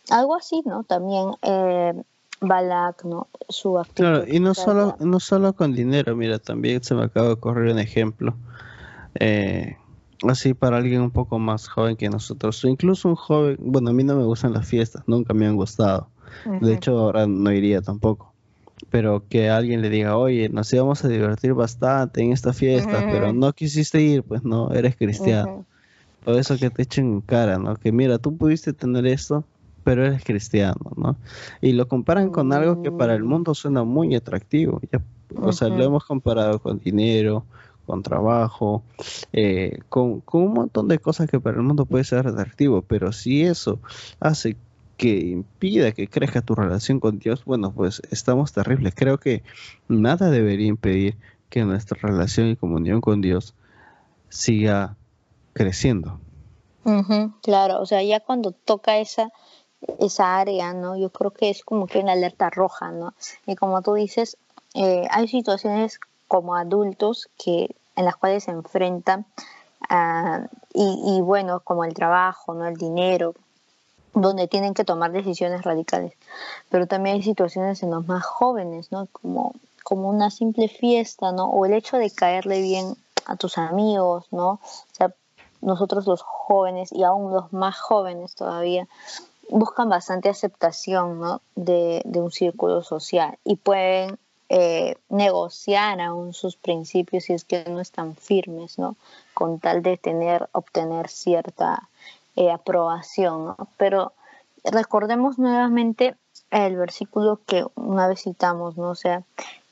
algo 0.10 0.36
así, 0.36 0.62
¿no? 0.66 0.84
También 0.84 1.30
eh, 1.42 1.94
Balak, 2.42 3.06
¿no? 3.06 3.28
Su 3.48 3.80
actitud. 3.80 4.04
Claro, 4.04 4.26
y 4.28 4.42
no 4.42 4.54
solo, 4.54 4.98
no 5.00 5.20
solo 5.22 5.54
con 5.54 5.74
dinero, 5.74 6.18
mira, 6.18 6.38
también 6.38 6.84
se 6.84 6.96
me 6.96 7.04
acaba 7.04 7.28
de 7.28 7.34
ocurrir 7.34 7.72
un 7.72 7.80
ejemplo. 7.80 8.36
Eh, 9.20 9.78
así 10.28 10.54
para 10.54 10.78
alguien 10.78 11.02
un 11.02 11.12
poco 11.12 11.40
más 11.40 11.70
joven 11.70 11.96
que 11.96 12.10
nosotros, 12.10 12.62
o 12.66 12.68
incluso 12.68 13.08
un 13.08 13.16
joven, 13.16 13.58
bueno, 13.60 13.92
a 13.92 13.94
mí 13.94 14.04
no 14.04 14.16
me 14.16 14.26
gustan 14.26 14.52
las 14.52 14.68
fiestas, 14.68 15.04
nunca 15.08 15.34
me 15.34 15.48
han 15.48 15.56
gustado. 15.56 16.10
De 16.60 16.74
hecho, 16.74 16.98
ahora 16.98 17.28
no 17.28 17.52
iría 17.52 17.82
tampoco. 17.82 18.33
Pero 18.90 19.24
que 19.28 19.50
alguien 19.50 19.82
le 19.82 19.90
diga, 19.90 20.18
oye, 20.18 20.50
nos 20.50 20.72
íbamos 20.74 21.04
a 21.04 21.08
divertir 21.08 21.54
bastante 21.54 22.22
en 22.22 22.32
esta 22.32 22.54
fiesta, 22.54 23.00
pero 23.12 23.34
no 23.34 23.54
quisiste 23.54 24.02
ir, 24.02 24.24
pues 24.24 24.44
no, 24.44 24.72
eres 24.72 24.96
cristiano. 24.96 25.66
Por 26.24 26.36
eso 26.36 26.58
que 26.58 26.70
te 26.70 26.84
echen 26.84 27.06
en 27.06 27.22
cara, 27.22 27.58
¿no? 27.58 27.76
Que 27.76 27.92
mira, 27.92 28.18
tú 28.18 28.38
pudiste 28.38 28.72
tener 28.72 29.06
esto, 29.06 29.44
pero 29.84 30.06
eres 30.06 30.24
cristiano, 30.24 30.92
¿no? 30.96 31.18
Y 31.62 31.74
lo 31.74 31.88
comparan 31.88 32.30
con 32.30 32.54
algo 32.54 32.82
que 32.82 32.92
para 32.92 33.14
el 33.16 33.24
mm. 33.24 33.28
mundo 33.28 33.54
suena 33.54 33.84
muy 33.84 34.16
atractivo. 34.16 34.82
o 35.36 35.52
sea, 35.52 35.68
lo 35.68 35.84
hemos 35.84 36.06
comparado 36.06 36.60
con 36.60 36.80
dinero, 36.80 37.46
con 37.86 38.02
trabajo, 38.02 38.84
eh, 39.32 39.80
con, 39.90 40.24
un 40.32 40.54
montón 40.54 40.88
de 40.88 41.00
cosas 41.00 41.30
que 41.30 41.40
para 41.40 41.58
el 41.58 41.64
mundo 41.64 41.86
puede 41.86 42.04
ser 42.04 42.26
atractivo, 42.28 42.82
pero 42.82 43.12
si 43.12 43.44
eso 43.44 43.80
hace 44.20 44.56
que 44.98 45.20
impida 45.20 45.92
que 45.92 46.08
crezca 46.08 46.42
tu 46.42 46.56
relación 46.56 47.00
con 47.00 47.20
Dios, 47.20 47.46
bueno, 47.46 47.72
pues 47.72 48.02
estamos 48.12 48.54
terribles. 48.54 48.94
Creo 48.96 49.18
que 49.18 49.44
nada 49.88 50.30
debería 50.30 50.68
impedir 50.68 51.18
que 51.50 51.64
nuestra 51.66 51.98
relación 52.02 52.48
y 52.48 52.56
comunión 52.56 53.02
con 53.02 53.22
Dios 53.22 53.54
siga 54.30 54.96
creciendo. 55.54 56.20
claro, 57.42 57.80
o 57.82 57.86
sea, 57.86 58.04
ya 58.04 58.20
cuando 58.20 58.52
toca 58.52 58.98
esa, 58.98 59.32
esa 60.00 60.38
área, 60.38 60.74
¿no? 60.74 60.98
Yo 60.98 61.10
creo 61.10 61.32
que 61.32 61.50
es 61.50 61.64
como 61.64 61.88
que 61.88 62.00
una 62.00 62.14
alerta 62.14 62.50
roja, 62.50 62.92
¿no? 62.92 63.14
Y 63.46 63.56
como 63.56 63.82
tú 63.82 63.94
dices, 63.94 64.38
eh, 64.74 65.08
hay 65.12 65.28
situaciones 65.28 66.00
como 66.28 66.56
adultos 66.56 67.30
que 67.38 67.76
en 67.96 68.06
las 68.06 68.16
cuales 68.16 68.46
se 68.46 68.52
enfrentan 68.52 69.26
ah, 69.90 70.48
y, 70.74 71.22
bueno 71.22 71.60
como 71.60 71.86
el 71.86 71.94
trabajo 71.94 72.56
no 72.56 72.66
el 72.66 72.76
dinero 72.76 73.36
donde 74.14 74.48
tienen 74.48 74.74
que 74.74 74.84
tomar 74.86 75.12
decisiones 75.12 75.64
radicales 75.64 76.14
pero 76.70 76.88
también 76.88 77.16
hay 77.18 77.24
situaciones 77.24 77.84
en 77.84 77.92
los 77.92 78.08
más 78.08 78.24
jóvenes 78.26 78.92
no 78.92 79.08
como 79.12 79.54
como 79.84 80.10
una 80.10 80.30
simple 80.30 80.68
fiesta 80.68 81.32
no 81.32 81.46
o 81.46 81.66
el 81.66 81.74
hecho 81.74 81.98
de 81.98 82.12
caerle 82.12 82.62
bien 82.62 82.96
a 83.26 83.36
tus 83.36 83.58
amigos 83.58 84.26
no 84.32 84.50
o 84.50 84.60
sea 84.92 85.14
nosotros 85.62 86.06
los 86.08 86.22
jóvenes 86.22 86.92
y 86.92 87.04
aún 87.04 87.32
los 87.34 87.54
más 87.54 87.80
jóvenes 87.80 88.36
todavía 88.36 88.88
buscan 89.50 89.90
bastante 89.90 90.30
aceptación 90.30 91.20
¿no? 91.20 91.42
de, 91.56 92.02
de 92.06 92.22
un 92.22 92.32
círculo 92.32 92.84
social 92.84 93.38
y 93.44 93.56
pueden 93.56 94.18
eh, 94.56 94.98
negociar 95.10 96.00
aún 96.00 96.34
sus 96.34 96.58
principios 96.58 97.24
si 97.24 97.34
es 97.34 97.44
que 97.44 97.64
no 97.66 97.80
están 97.80 98.16
firmes, 98.16 98.78
¿no? 98.78 98.96
Con 99.34 99.60
tal 99.60 99.82
de 99.82 99.98
tener, 99.98 100.48
obtener 100.52 101.10
cierta 101.10 101.90
eh, 102.36 102.52
aprobación, 102.52 103.46
¿no? 103.46 103.68
Pero 103.78 104.14
recordemos 104.64 105.38
nuevamente 105.40 106.16
el 106.52 106.78
versículo 106.78 107.40
que 107.46 107.66
una 107.76 108.08
vez 108.08 108.24
citamos, 108.24 108.78
¿no? 108.78 108.90
O 108.90 108.96
sea, 108.96 109.24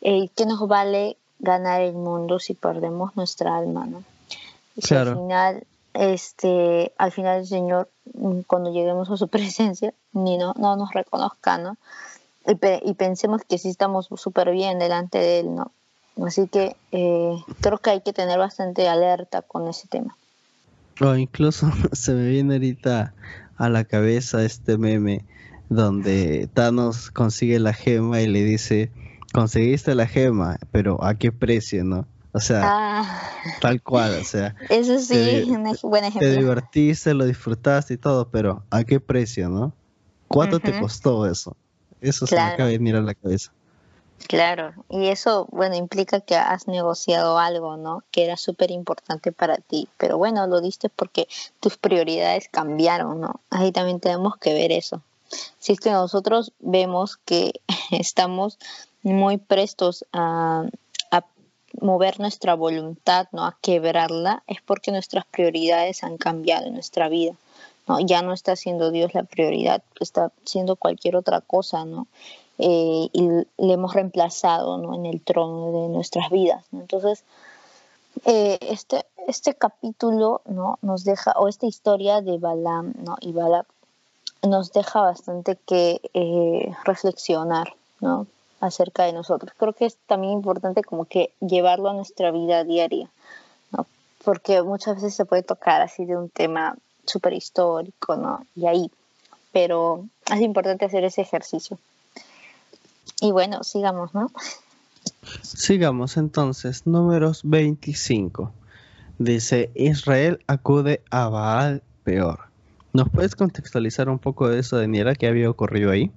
eh, 0.01 0.29
¿qué 0.35 0.45
nos 0.45 0.67
vale 0.67 1.17
ganar 1.39 1.81
el 1.81 1.93
mundo 1.93 2.39
si 2.39 2.53
perdemos 2.53 3.15
nuestra 3.15 3.57
alma, 3.57 3.85
¿no? 3.85 4.03
Si 4.77 4.95
al 4.95 5.15
final, 5.15 5.63
este, 5.93 6.93
al 6.97 7.11
final 7.11 7.39
el 7.39 7.47
Señor, 7.47 7.89
mm, 8.13 8.41
cuando 8.47 8.71
lleguemos 8.71 9.09
a 9.09 9.17
su 9.17 9.27
presencia, 9.27 9.93
ni 10.13 10.37
no, 10.37 10.53
no 10.57 10.75
nos 10.75 10.91
reconozca, 10.91 11.57
¿no? 11.57 11.77
y, 12.47 12.93
pensemos 12.95 13.41
que 13.47 13.57
sí 13.57 13.69
estamos 13.69 14.07
súper 14.15 14.51
bien 14.51 14.79
delante 14.79 15.19
de 15.19 15.39
él, 15.39 15.55
¿no? 15.55 15.71
Así 16.25 16.47
que 16.47 16.75
eh, 16.91 17.35
creo 17.61 17.77
que 17.77 17.91
hay 17.91 18.01
que 18.01 18.13
tener 18.13 18.37
bastante 18.37 18.87
alerta 18.87 19.41
con 19.41 19.67
ese 19.67 19.87
tema. 19.87 20.17
O 20.99 21.15
incluso 21.15 21.71
se 21.93 22.13
me 22.13 22.29
viene 22.29 22.55
ahorita 22.55 23.13
a 23.57 23.69
la 23.69 23.83
cabeza 23.83 24.43
este 24.43 24.77
meme 24.77 25.25
donde 25.69 26.49
Thanos 26.53 27.11
consigue 27.11 27.59
la 27.59 27.73
gema 27.73 28.21
y 28.21 28.27
le 28.27 28.43
dice, 28.43 28.91
conseguiste 29.33 29.95
la 29.95 30.05
gema, 30.05 30.57
pero 30.71 31.01
¿a 31.03 31.15
qué 31.15 31.31
precio, 31.31 31.83
no? 31.85 32.05
O 32.33 32.39
sea, 32.39 32.61
ah. 32.63 33.31
tal 33.61 33.81
cual, 33.81 34.19
o 34.21 34.23
sea. 34.23 34.55
Eso 34.69 34.99
sí, 34.99 35.15
es 35.15 35.47
un 35.47 35.63
buen 35.83 36.05
ejemplo. 36.05 36.27
Te 36.27 36.37
divertiste, 36.37 37.13
lo 37.13 37.25
disfrutaste 37.25 37.95
y 37.95 37.97
todo, 37.97 38.29
pero 38.29 38.63
¿a 38.69 38.83
qué 38.83 38.99
precio, 38.99 39.49
no? 39.49 39.73
¿Cuánto 40.27 40.59
te 40.59 40.79
costó 40.79 41.25
eso? 41.25 41.57
Eso 41.99 42.25
se 42.25 42.35
me 42.35 42.41
acaba 42.41 42.69
de 42.69 42.77
venir 42.77 42.95
a 42.95 43.01
la 43.01 43.13
cabeza. 43.13 43.51
Claro, 44.27 44.73
y 44.89 45.07
eso, 45.07 45.47
bueno, 45.51 45.75
implica 45.75 46.21
que 46.21 46.35
has 46.35 46.67
negociado 46.67 47.37
algo, 47.37 47.77
¿no? 47.77 48.03
Que 48.11 48.23
era 48.23 48.37
súper 48.37 48.71
importante 48.71 49.31
para 49.31 49.57
ti, 49.57 49.87
pero 49.97 50.17
bueno, 50.17 50.47
lo 50.47 50.61
diste 50.61 50.89
porque 50.89 51.27
tus 51.59 51.77
prioridades 51.77 52.47
cambiaron, 52.49 53.21
¿no? 53.21 53.41
Ahí 53.49 53.71
también 53.71 53.99
tenemos 53.99 54.37
que 54.37 54.53
ver 54.53 54.71
eso. 54.71 55.01
Si 55.59 55.73
es 55.73 55.79
que 55.79 55.91
nosotros 55.91 56.51
vemos 56.59 57.17
que 57.17 57.53
estamos 57.91 58.57
muy 59.03 59.37
prestos 59.37 60.05
a, 60.13 60.65
a 61.11 61.25
mover 61.79 62.19
nuestra 62.19 62.53
voluntad, 62.55 63.27
¿no? 63.31 63.45
A 63.45 63.57
quebrarla, 63.61 64.43
es 64.47 64.61
porque 64.61 64.91
nuestras 64.91 65.25
prioridades 65.25 66.03
han 66.03 66.17
cambiado 66.17 66.67
en 66.67 66.73
nuestra 66.73 67.09
vida. 67.09 67.33
¿no? 67.87 67.99
Ya 67.99 68.21
no 68.21 68.33
está 68.33 68.55
siendo 68.55 68.91
Dios 68.91 69.13
la 69.13 69.23
prioridad, 69.23 69.83
está 69.99 70.31
siendo 70.45 70.75
cualquier 70.75 71.15
otra 71.15 71.41
cosa, 71.41 71.85
¿no? 71.85 72.07
Eh, 72.63 73.09
y 73.11 73.27
le 73.57 73.73
hemos 73.73 73.95
reemplazado 73.95 74.77
¿no? 74.77 74.93
en 74.93 75.07
el 75.07 75.19
trono 75.19 75.71
de 75.71 75.89
nuestras 75.89 76.29
vidas. 76.29 76.63
Entonces, 76.71 77.23
eh, 78.25 78.59
este, 78.61 79.03
este 79.27 79.55
capítulo 79.55 80.41
¿no? 80.45 80.77
nos 80.83 81.03
deja, 81.03 81.31
o 81.37 81.47
esta 81.47 81.65
historia 81.65 82.21
de 82.21 82.37
Balaam 82.37 82.93
¿no? 83.03 83.17
y 83.19 83.31
Balak 83.31 83.65
nos 84.43 84.71
deja 84.73 85.01
bastante 85.01 85.55
que 85.55 86.01
eh, 86.13 86.71
reflexionar 86.85 87.73
¿no? 87.99 88.27
acerca 88.59 89.05
de 89.05 89.13
nosotros. 89.13 89.53
Creo 89.57 89.73
que 89.73 89.85
es 89.85 89.97
también 90.05 90.33
importante 90.33 90.83
como 90.83 91.05
que 91.05 91.33
llevarlo 91.39 91.89
a 91.89 91.93
nuestra 91.93 92.29
vida 92.29 92.63
diaria, 92.63 93.09
¿no? 93.71 93.87
porque 94.23 94.61
muchas 94.61 94.97
veces 94.97 95.15
se 95.15 95.25
puede 95.25 95.41
tocar 95.41 95.81
así 95.81 96.05
de 96.05 96.15
un 96.15 96.29
tema 96.29 96.77
súper 97.07 97.33
histórico, 97.33 98.15
¿no? 98.15 98.45
Y 98.55 98.67
ahí, 98.67 98.91
pero 99.51 100.05
es 100.31 100.41
importante 100.41 100.85
hacer 100.85 101.03
ese 101.03 101.21
ejercicio. 101.21 101.79
Y 103.21 103.31
bueno, 103.31 103.63
sigamos, 103.63 104.13
¿no? 104.13 104.31
Sigamos 105.41 106.17
entonces, 106.17 106.85
números 106.85 107.41
25. 107.43 108.51
Dice, 109.17 109.71
Israel 109.75 110.43
acude 110.47 111.03
a 111.11 111.29
Baal 111.29 111.83
peor. 112.03 112.39
¿Nos 112.93 113.09
puedes 113.09 113.35
contextualizar 113.35 114.09
un 114.09 114.19
poco 114.19 114.49
de 114.49 114.59
eso 114.59 114.77
de 114.77 114.87
Niera 114.87 115.15
que 115.15 115.27
había 115.27 115.49
ocurrido 115.49 115.91
ahí? 115.91 116.11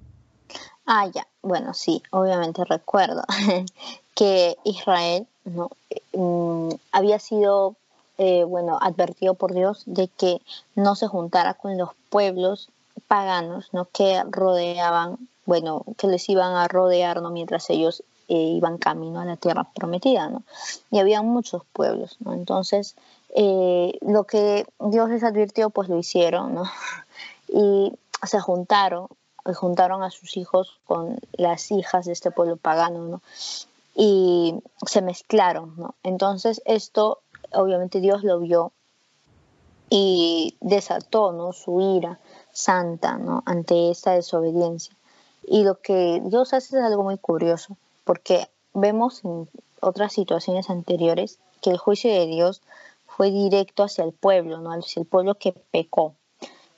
Ah, 0.85 1.07
ya. 1.13 1.27
Bueno, 1.41 1.73
sí, 1.73 2.01
obviamente 2.11 2.63
recuerdo 2.65 3.23
que 4.15 4.57
Israel 4.63 5.27
¿no? 5.45 5.69
Mm, 6.13 6.75
había 6.91 7.19
sido 7.19 7.75
eh, 8.17 8.43
bueno, 8.43 8.77
advertido 8.81 9.33
por 9.33 9.53
Dios 9.53 9.83
de 9.85 10.07
que 10.07 10.41
no 10.75 10.95
se 10.95 11.07
juntara 11.07 11.53
con 11.53 11.77
los 11.77 11.89
pueblos 12.09 12.69
paganos, 13.07 13.69
¿no? 13.73 13.85
Que 13.91 14.23
rodeaban, 14.29 15.17
bueno, 15.45 15.83
que 15.97 16.07
les 16.07 16.27
iban 16.29 16.53
a 16.55 16.67
rodear, 16.67 17.21
¿no? 17.21 17.29
Mientras 17.29 17.69
ellos 17.69 18.03
eh, 18.27 18.33
iban 18.33 18.77
camino 18.77 19.19
a 19.19 19.25
la 19.25 19.37
tierra 19.37 19.67
prometida, 19.73 20.29
¿no? 20.29 20.43
Y 20.91 20.99
había 20.99 21.21
muchos 21.21 21.63
pueblos, 21.71 22.17
¿no? 22.19 22.33
Entonces, 22.33 22.95
eh, 23.35 23.97
lo 24.01 24.25
que 24.25 24.65
Dios 24.79 25.09
les 25.09 25.23
advirtió, 25.23 25.69
pues 25.69 25.89
lo 25.89 25.97
hicieron, 25.97 26.55
¿no? 26.55 26.63
Y 27.47 27.93
se 28.25 28.39
juntaron, 28.39 29.07
juntaron 29.53 30.01
a 30.01 30.09
sus 30.09 30.35
hijos 30.35 30.79
con 30.85 31.19
las 31.33 31.71
hijas 31.71 32.05
de 32.07 32.13
este 32.13 32.31
pueblo 32.31 32.57
pagano, 32.57 33.05
¿no? 33.05 33.21
Y 33.93 34.55
se 34.87 35.03
mezclaron, 35.03 35.75
¿no? 35.77 35.93
Entonces, 36.01 36.63
esto 36.65 37.19
obviamente 37.51 37.99
Dios 37.99 38.23
lo 38.23 38.39
vio 38.39 38.71
y 39.89 40.55
desató 40.61 41.31
¿no? 41.31 41.53
su 41.53 41.97
ira 41.97 42.19
santa 42.51 43.17
¿no? 43.17 43.43
ante 43.45 43.91
esta 43.91 44.13
desobediencia. 44.13 44.95
Y 45.47 45.63
lo 45.63 45.79
que 45.79 46.21
Dios 46.25 46.53
hace 46.53 46.77
es 46.77 46.83
algo 46.83 47.03
muy 47.03 47.17
curioso, 47.17 47.77
porque 48.03 48.49
vemos, 48.73 49.21
otras 49.79 50.13
situaciones 50.13 50.69
anteriores 50.69 51.39
que 51.61 51.71
el 51.71 51.77
juicio 51.77 52.11
de 52.11 52.25
Dios 52.25 52.61
fue 53.07 53.31
directo 53.31 53.83
hacia 53.83 54.03
el 54.03 54.11
pueblo, 54.11 54.59
¿no? 54.59 54.71
hacia 54.71 54.99
el 55.01 55.05
pueblo 55.05 55.35
que 55.35 55.53
pecó. 55.53 56.15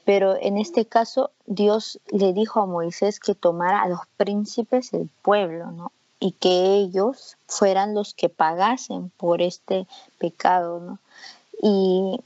Pero 0.05 0.37
en 0.39 0.57
este 0.57 0.85
caso 0.85 1.31
Dios 1.45 1.99
le 2.11 2.31
dijo 2.31 2.61
a 2.61 2.65
Moisés 2.65 3.19
que 3.19 3.35
tomara 3.35 3.81
a 3.81 3.89
los 3.89 3.99
príncipes 4.15 4.91
del 4.91 5.09
pueblo, 5.21 5.71
¿no? 5.71 5.91
Y 6.19 6.31
que 6.31 6.75
ellos 6.75 7.35
fueran 7.45 7.93
los 7.93 8.13
que 8.13 8.29
pagasen 8.29 9.11
por 9.17 9.41
este 9.41 9.85
pecado, 10.17 10.79
¿no? 10.79 10.99
Y, 11.61 12.21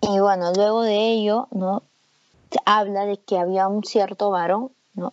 y 0.00 0.18
bueno, 0.18 0.52
luego 0.52 0.82
de 0.82 1.12
ello, 1.12 1.46
¿no? 1.52 1.84
Habla 2.64 3.06
de 3.06 3.18
que 3.18 3.38
había 3.38 3.68
un 3.68 3.84
cierto 3.84 4.30
varón, 4.30 4.72
¿no? 4.94 5.12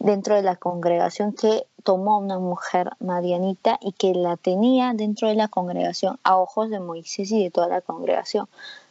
Dentro 0.00 0.36
de 0.36 0.42
la 0.42 0.56
congregación 0.56 1.32
que 1.32 1.66
tomó 1.82 2.18
una 2.18 2.38
mujer 2.38 2.90
madianita 3.00 3.78
y 3.80 3.92
que 3.92 4.14
la 4.14 4.36
tenía 4.36 4.92
dentro 4.94 5.28
de 5.28 5.34
la 5.34 5.48
congregación 5.48 6.18
a 6.22 6.36
ojos 6.36 6.70
de 6.70 6.80
Moisés 6.80 7.30
y 7.32 7.42
de 7.42 7.50
toda 7.50 7.68
la 7.68 7.80
congregación. 7.80 8.48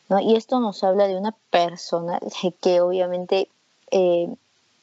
¿no? 0.10 0.20
Y 0.20 0.36
esto 0.36 0.60
nos 0.60 0.84
habla 0.84 1.08
de 1.08 1.18
una 1.18 1.34
persona 1.50 2.20
que 2.62 2.82
obviamente 2.82 3.50
eh, 3.92 4.34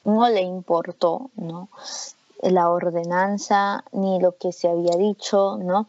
no 0.04 0.28
le 0.28 0.42
importó 0.42 1.30
¿no? 1.36 1.68
la 2.40 2.70
ordenanza 2.70 3.84
ni 3.92 4.20
lo 4.20 4.36
que 4.36 4.52
se 4.52 4.68
había 4.68 4.96
dicho, 4.96 5.58
¿no? 5.58 5.88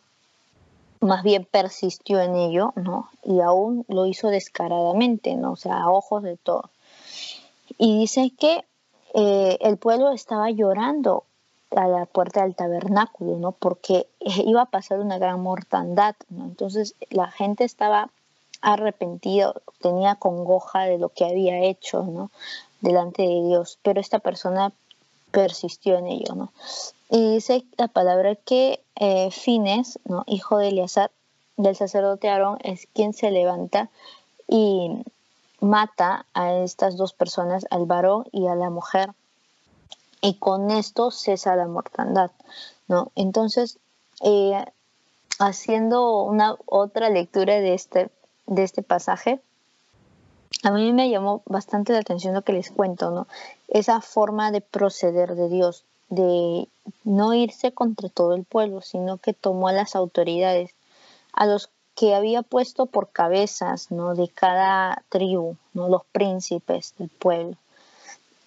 más 1.06 1.24
bien 1.24 1.46
persistió 1.46 2.20
en 2.20 2.36
ello, 2.36 2.74
¿no? 2.76 3.10
Y 3.24 3.40
aún 3.40 3.86
lo 3.88 4.06
hizo 4.06 4.30
descaradamente, 4.30 5.36
¿no? 5.36 5.54
O 5.54 5.56
sea, 5.56 5.78
a 5.78 5.90
ojos 5.92 6.24
de 6.24 6.38
todos. 6.38 6.66
Y 7.78 8.00
dice 8.00 8.32
que 8.38 8.66
eh, 9.18 9.58
el 9.62 9.78
pueblo 9.78 10.12
estaba 10.12 10.52
llorando 10.52 11.24
a 11.72 11.88
la 11.88 12.06
puerta 12.06 12.44
del 12.44 12.54
tabernáculo, 12.54 13.38
¿no? 13.38 13.54
Porque 13.54 14.08
iba 14.20 14.64
a 14.64 14.70
pasar 14.70 15.00
una 15.00 15.18
gran 15.18 15.42
mortandad, 15.42 16.16
¿no? 16.30 16.44
Entonces 16.44 16.96
la 17.10 17.32
gente 17.32 17.64
estaba 17.64 18.10
arrepentida, 18.62 19.54
tenía 19.80 20.16
congoja 20.16 20.84
de 20.84 20.98
lo 20.98 21.10
que 21.10 21.24
había 21.24 21.60
hecho, 21.60 22.04
¿no? 22.04 22.30
Delante 22.82 23.22
de 23.22 23.44
Dios, 23.48 23.80
pero 23.84 24.02
esta 24.02 24.20
persona 24.20 24.74
persistió 25.32 25.98
en 25.98 26.08
ello, 26.08 26.36
¿no? 26.36 26.52
Y 27.10 27.36
dice 27.36 27.64
la 27.78 27.88
palabra 27.88 28.36
que 28.36 28.82
eh, 28.96 29.32
Fines, 29.32 29.98
¿no? 30.04 30.24
Hijo 30.28 30.58
de 30.58 30.70
Eleazar, 30.70 31.12
del 31.56 31.78
sacerdote 31.78 32.28
Aarón, 32.28 32.58
es 32.64 32.86
quien 32.94 33.14
se 33.14 33.32
levanta 33.32 33.90
y 34.48 35.06
mata 35.66 36.26
a 36.34 36.54
estas 36.54 36.96
dos 36.96 37.14
personas, 37.14 37.66
al 37.70 37.86
varón 37.86 38.26
y 38.32 38.48
a 38.48 38.56
la 38.56 38.70
mujer, 38.70 39.12
y 40.22 40.36
con 40.36 40.72
esto 40.72 41.12
cesa 41.12 41.56
la 41.56 41.68
mortandad, 41.68 42.32
¿no? 42.88 43.12
Entonces, 43.16 43.78
eh, 44.24 44.64
haciendo 45.40 46.24
una 46.24 46.56
otra 46.66 47.10
lectura 47.10 47.60
de 47.60 47.74
este, 47.74 48.10
de 48.46 48.64
este 48.64 48.82
pasaje, 48.82 49.42
a 50.64 50.72
mí 50.72 50.94
me 50.94 51.10
llamó 51.10 51.42
bastante 51.46 51.94
la 51.94 52.00
atención 52.00 52.34
lo 52.34 52.44
que 52.44 52.54
les 52.54 52.72
cuento, 52.72 53.12
¿no? 53.12 53.28
Esa 53.68 54.02
forma 54.02 54.52
de 54.52 54.62
proceder 54.62 55.36
de 55.36 55.50
Dios, 55.50 55.84
de 56.10 56.68
no 57.04 57.34
irse 57.34 57.72
contra 57.72 58.10
todo 58.10 58.36
el 58.36 58.46
pueblo, 58.46 58.82
sino 58.82 59.18
que 59.18 59.34
tomó 59.34 59.68
a 59.68 59.74
las 59.74 59.96
autoridades, 59.96 60.72
a 61.34 61.46
los 61.46 61.70
que 61.96 62.14
había 62.14 62.42
puesto 62.42 62.86
por 62.86 63.10
cabezas, 63.10 63.92
¿no? 63.92 64.16
De 64.16 64.28
cada 64.28 65.04
tribu, 65.10 65.56
¿no? 65.74 65.90
Los 65.90 66.04
príncipes 66.12 66.94
del 66.98 67.10
pueblo. 67.10 67.56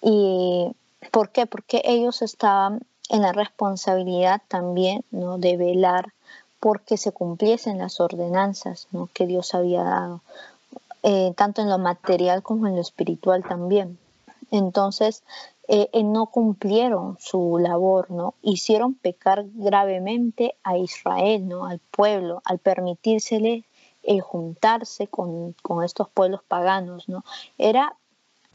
Y 0.01 0.75
¿Por 1.11 1.29
qué? 1.29 1.45
Porque 1.45 1.81
ellos 1.85 2.21
estaban 2.21 2.81
en 3.09 3.21
la 3.21 3.31
responsabilidad 3.31 4.41
también 4.47 5.03
¿no? 5.11 5.37
de 5.37 5.57
velar 5.57 6.13
porque 6.59 6.97
se 6.97 7.11
cumpliesen 7.11 7.77
las 7.77 7.99
ordenanzas 7.99 8.87
¿no? 8.91 9.09
que 9.13 9.25
Dios 9.25 9.55
había 9.55 9.83
dado, 9.83 10.21
eh, 11.03 11.33
tanto 11.35 11.61
en 11.61 11.69
lo 11.69 11.77
material 11.77 12.43
como 12.43 12.67
en 12.67 12.75
lo 12.75 12.81
espiritual 12.81 13.43
también. 13.43 13.97
Entonces, 14.51 15.23
eh, 15.71 15.87
eh, 15.93 16.03
no 16.03 16.25
cumplieron 16.25 17.15
su 17.19 17.59
labor, 17.59 18.09
¿no? 18.09 18.33
Hicieron 18.41 18.95
pecar 18.95 19.45
gravemente 19.53 20.55
a 20.63 20.79
Israel, 20.79 21.47
¿no? 21.47 21.65
Al 21.65 21.77
pueblo, 21.77 22.41
al 22.43 22.57
permitírsele 22.57 23.65
el 24.01 24.21
juntarse 24.21 25.05
con, 25.05 25.53
con 25.61 25.83
estos 25.83 26.09
pueblos 26.09 26.41
paganos, 26.47 27.07
¿no? 27.07 27.23
Era 27.59 27.95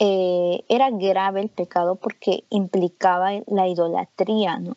eh, 0.01 0.65
era 0.69 0.91
grave 0.91 1.41
el 1.41 1.51
pecado 1.51 1.95
porque 1.95 2.43
implicaba 2.51 3.31
la 3.47 3.69
idolatría, 3.69 4.59
¿no? 4.59 4.77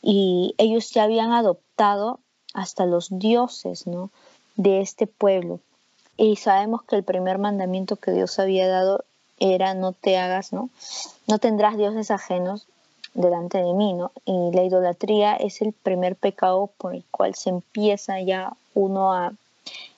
Y 0.00 0.54
ellos 0.56 0.90
ya 0.90 1.02
habían 1.02 1.32
adoptado 1.32 2.18
hasta 2.54 2.86
los 2.86 3.10
dioses, 3.10 3.86
¿no? 3.86 4.10
De 4.56 4.80
este 4.80 5.06
pueblo. 5.06 5.60
Y 6.16 6.36
sabemos 6.36 6.82
que 6.84 6.96
el 6.96 7.04
primer 7.04 7.36
mandamiento 7.36 7.96
que 7.96 8.12
Dios 8.12 8.38
había 8.38 8.66
dado 8.68 9.04
era 9.38 9.74
no 9.74 9.92
te 9.92 10.16
hagas, 10.18 10.52
¿no? 10.52 10.70
No 11.26 11.38
tendrás 11.38 11.76
dioses 11.76 12.10
ajenos 12.10 12.66
delante 13.14 13.58
de 13.58 13.72
mí, 13.72 13.92
¿no? 13.92 14.12
Y 14.24 14.50
la 14.52 14.64
idolatría 14.64 15.36
es 15.36 15.62
el 15.62 15.72
primer 15.72 16.16
pecado 16.16 16.70
por 16.78 16.94
el 16.94 17.04
cual 17.10 17.34
se 17.34 17.50
empieza 17.50 18.20
ya 18.20 18.52
uno 18.74 19.12
a, 19.12 19.32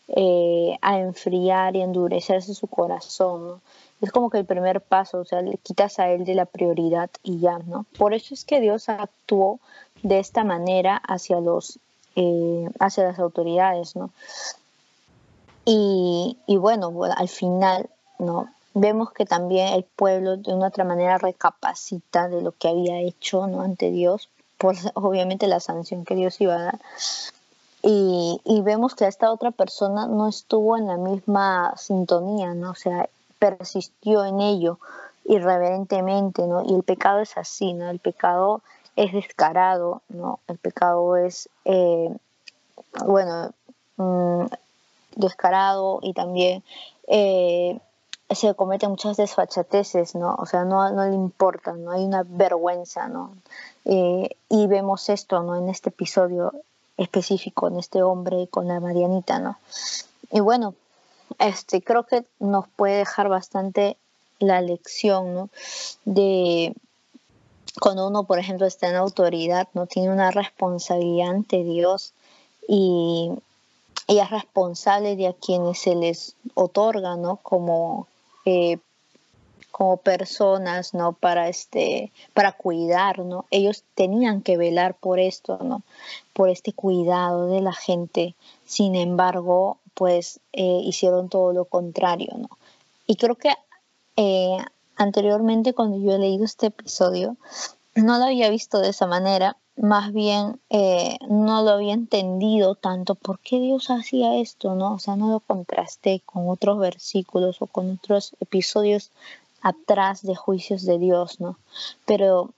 eh, 0.09 0.79
a 0.83 0.99
enfriar 0.99 1.77
y 1.77 1.83
endurecerse 1.83 2.55
su 2.55 2.67
corazón, 2.67 3.49
¿no? 3.49 3.61
es 4.01 4.13
como 4.13 4.31
que 4.31 4.39
el 4.39 4.45
primer 4.45 4.81
paso, 4.81 5.21
o 5.21 5.25
sea, 5.25 5.41
le 5.43 5.57
quitas 5.59 5.99
a 5.99 6.11
él 6.11 6.25
de 6.25 6.35
la 6.35 6.45
prioridad 6.45 7.11
y 7.23 7.39
ya, 7.39 7.59
¿no? 7.59 7.87
Por 7.99 8.15
eso 8.15 8.35
es 8.35 8.45
que 8.45 8.61
Dios 8.61 8.89
actuó 8.89 9.59
de 10.03 10.19
esta 10.19 10.45
manera 10.45 10.97
hacia 10.97 11.41
los, 11.41 11.79
eh, 12.15 12.69
hacia 12.79 13.05
las 13.05 13.19
autoridades, 13.19 13.97
¿no? 13.97 14.11
Y, 15.65 16.37
bueno, 16.49 16.93
al 17.17 17.29
final, 17.29 17.91
¿no? 18.19 18.49
Vemos 18.79 19.11
que 19.11 19.25
también 19.25 19.69
el 19.73 19.85
pueblo 19.85 20.37
de 20.37 20.53
una 20.53 20.67
otra 20.67 20.85
manera 20.85 21.17
recapacita 21.17 22.29
de 22.29 22.43
lo 22.43 22.53
que 22.53 22.69
había 22.69 23.01
hecho, 23.01 23.47
¿no? 23.47 23.63
Ante 23.63 23.91
Dios, 23.91 24.29
por 24.59 24.75
obviamente 24.95 25.47
la 25.47 25.61
sanción 25.61 26.05
que 26.05 26.15
Dios 26.15 26.39
iba 26.43 26.57
a 26.57 26.63
dar. 26.63 26.81
Y, 27.81 28.39
y, 28.45 28.61
vemos 28.61 28.95
que 28.95 29.07
esta 29.07 29.33
otra 29.33 29.51
persona 29.51 30.07
no 30.07 30.29
estuvo 30.29 30.77
en 30.77 30.89
la 30.89 30.99
misma 30.99 31.73
sintonía, 31.79 32.53
¿no? 32.53 32.73
O 32.73 32.75
sea, 32.75 33.09
persistió 33.39 34.27
en 34.27 34.41
ello 34.41 34.79
irreverentemente, 35.25 36.47
¿no? 36.47 36.63
Y 36.63 36.75
el 36.75 36.83
pecado 36.83 37.21
es 37.21 37.35
así. 37.39 37.71
El 37.71 37.99
pecado 37.99 38.61
es 38.95 39.15
descarado, 39.15 40.03
¿no? 40.11 40.39
El 40.49 40.59
pecado 40.59 41.17
es, 41.17 41.49
eh, 41.65 42.15
bueno, 43.07 43.53
mm, 43.97 44.45
descarado 45.15 46.01
y 46.03 46.13
también 46.13 46.63
eh, 47.09 47.81
se 48.31 48.55
cometen 48.55 48.91
muchas 48.91 49.17
desfachateces, 49.17 50.15
¿no? 50.15 50.35
O 50.39 50.47
sea, 50.47 50.65
no, 50.65 50.91
no 50.91 51.05
le 51.05 51.15
importa, 51.15 51.73
no 51.73 51.93
hay 51.93 52.05
una 52.05 52.25
vergüenza, 52.27 53.09
¿no? 53.09 53.33
Eh, 53.85 54.31
y 54.49 54.67
vemos 54.67 55.09
esto, 55.09 55.43
¿no? 55.43 55.57
En 55.57 55.69
este 55.69 55.91
episodio 55.91 56.53
específico, 56.97 57.69
en 57.69 57.79
este 57.79 58.03
hombre 58.03 58.49
con 58.49 58.67
la 58.67 58.81
Marianita, 58.81 59.39
¿no? 59.39 59.59
Y 60.33 60.41
bueno, 60.41 60.75
este, 61.39 61.83
creo 61.83 62.05
que 62.05 62.25
nos 62.41 62.67
puede 62.69 62.97
dejar 62.99 63.29
bastante 63.29 63.97
la 64.39 64.61
lección, 64.61 65.35
¿no? 65.35 65.49
De 66.05 66.75
cuando 67.81 68.09
uno, 68.09 68.25
por 68.25 68.39
ejemplo, 68.39 68.67
está 68.67 68.89
en 68.89 68.97
autoridad, 68.97 69.69
no 69.75 69.87
tiene 69.87 70.11
una 70.11 70.31
responsabilidad 70.31 71.31
ante 71.31 71.63
Dios 71.63 72.13
y, 72.69 73.33
es 74.09 74.31
responsable 74.31 75.17
de 75.17 75.27
a 75.27 75.33
quienes 75.33 75.81
se 75.81 75.97
les 75.97 76.37
otorga, 76.55 77.17
¿no? 77.17 77.37
Como, 77.43 78.07
eh, 78.47 78.79
como 79.71 79.99
personas, 79.99 80.95
¿no? 80.95 81.13
Para, 81.13 81.51
este, 81.51 82.11
para 82.33 82.53
cuidar, 82.53 83.19
¿no? 83.19 83.45
Ellos 83.51 83.85
tenían 83.95 84.41
que 84.41 84.57
velar 84.57 84.95
por 84.95 85.21
esto, 85.21 85.59
¿no? 85.63 85.83
Por 86.33 86.49
este 86.49 86.73
cuidado 86.73 87.49
de 87.49 87.61
la 87.61 87.75
gente. 87.75 88.35
Sin 88.65 88.95
embargo, 88.95 89.77
pues 89.93 90.41
eh, 90.55 90.81
hicieron 90.83 91.29
todo 91.29 91.53
lo 91.53 91.67
contrario, 91.67 92.33
¿no? 92.39 92.49
Y 93.07 93.17
creo 93.17 93.35
que 93.35 93.51
eh, 94.17 94.57
anteriormente 94.97 95.75
cuando 95.75 95.99
yo 95.99 96.15
he 96.15 96.19
leído 96.19 96.47
este 96.47 96.69
episodio, 96.69 97.37
no 97.95 98.17
lo 98.17 98.25
había 98.25 98.49
visto 98.49 98.81
de 98.81 98.89
esa 98.89 99.07
manera, 99.07 99.59
más 99.77 100.13
bien 100.13 100.61
eh, 100.71 101.19
no 101.29 101.63
lo 101.63 101.71
había 101.71 101.95
entendido 101.95 102.75
tanto 102.75 103.15
por 103.15 103.41
qué 103.41 103.61
Dios 103.61 103.91
hacía 103.91 104.37
esto, 104.37 104.75
¿no? 104.75 104.95
O 104.95 104.99
sea, 104.99 105.17
no 105.17 105.31
lo 105.31 105.41
contrasté 105.41 106.23
con 106.25 106.49
otros 106.49 106.79
versículos 106.79 107.61
o 107.61 107.67
con 107.67 107.93
otros 107.93 108.35
episodios 108.41 109.11
atrás 109.63 110.23
de 110.23 110.35
juicios 110.35 110.85
de 110.85 110.99
Dios, 110.99 111.41
¿no? 111.41 111.59
Pero 112.05 112.51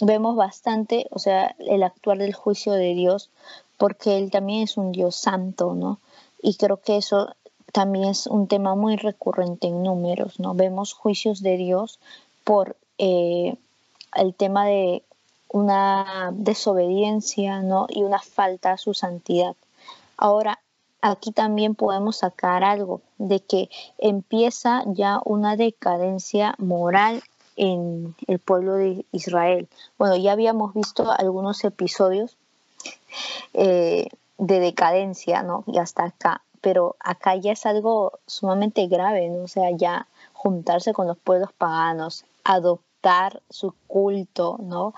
vemos 0.00 0.36
bastante, 0.36 1.06
o 1.10 1.18
sea, 1.20 1.54
el 1.58 1.84
actuar 1.84 2.18
del 2.18 2.34
juicio 2.34 2.72
de 2.72 2.92
Dios 2.94 3.30
porque 3.76 4.18
Él 4.18 4.30
también 4.30 4.62
es 4.62 4.76
un 4.76 4.92
Dios 4.92 5.16
santo, 5.16 5.74
¿no? 5.74 5.98
Y 6.42 6.54
creo 6.56 6.78
que 6.78 6.96
eso 6.96 7.34
también 7.72 8.06
es 8.06 8.26
un 8.26 8.46
tema 8.46 8.74
muy 8.74 8.96
recurrente 8.96 9.66
en 9.66 9.82
números, 9.82 10.38
¿no? 10.38 10.54
Vemos 10.54 10.92
juicios 10.92 11.42
de 11.42 11.56
Dios 11.56 11.98
por 12.44 12.76
eh, 12.98 13.56
el 14.14 14.34
tema 14.34 14.66
de 14.66 15.02
una 15.48 16.30
desobediencia, 16.32 17.62
¿no? 17.62 17.86
Y 17.88 18.02
una 18.02 18.20
falta 18.20 18.72
a 18.72 18.78
su 18.78 18.94
santidad. 18.94 19.56
Ahora, 20.16 20.60
aquí 21.00 21.32
también 21.32 21.74
podemos 21.74 22.18
sacar 22.18 22.64
algo 22.64 23.02
de 23.18 23.40
que 23.40 23.68
empieza 23.98 24.82
ya 24.86 25.20
una 25.24 25.56
decadencia 25.56 26.54
moral 26.58 27.22
en 27.56 28.14
el 28.26 28.38
pueblo 28.38 28.74
de 28.74 29.04
Israel. 29.12 29.68
Bueno, 29.98 30.16
ya 30.16 30.32
habíamos 30.32 30.74
visto 30.74 31.10
algunos 31.10 31.62
episodios 31.64 32.36
eh, 33.52 34.08
de 34.38 34.60
decadencia, 34.60 35.42
¿no? 35.42 35.64
Y 35.66 35.78
hasta 35.78 36.04
acá, 36.04 36.42
pero 36.60 36.96
acá 37.00 37.36
ya 37.36 37.52
es 37.52 37.66
algo 37.66 38.18
sumamente 38.26 38.86
grave, 38.86 39.28
¿no? 39.28 39.44
O 39.44 39.48
sea, 39.48 39.70
ya 39.70 40.08
juntarse 40.32 40.92
con 40.92 41.06
los 41.06 41.18
pueblos 41.18 41.52
paganos, 41.52 42.24
adoptar 42.44 43.42
su 43.50 43.74
culto, 43.86 44.56
¿no? 44.60 44.94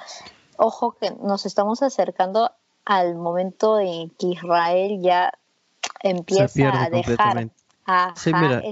Ojo 0.58 0.96
que 1.00 1.10
nos 1.22 1.46
estamos 1.46 1.82
acercando 1.82 2.50
al 2.84 3.16
momento 3.16 3.78
en 3.80 4.10
que 4.10 4.28
Israel 4.28 5.00
ya 5.02 5.32
empieza 6.02 6.84
a 6.84 6.90
dejar 6.90 7.50
sí, 8.16 8.32
mira, 8.32 8.62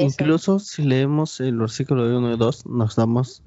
incluso 0.00 0.58
si 0.58 0.82
leemos 0.82 1.40
el 1.40 1.58
versículo 1.58 2.04
1 2.18 2.34
y 2.34 2.36
2, 2.36 2.66
nos 2.66 2.96
damos 2.96 3.42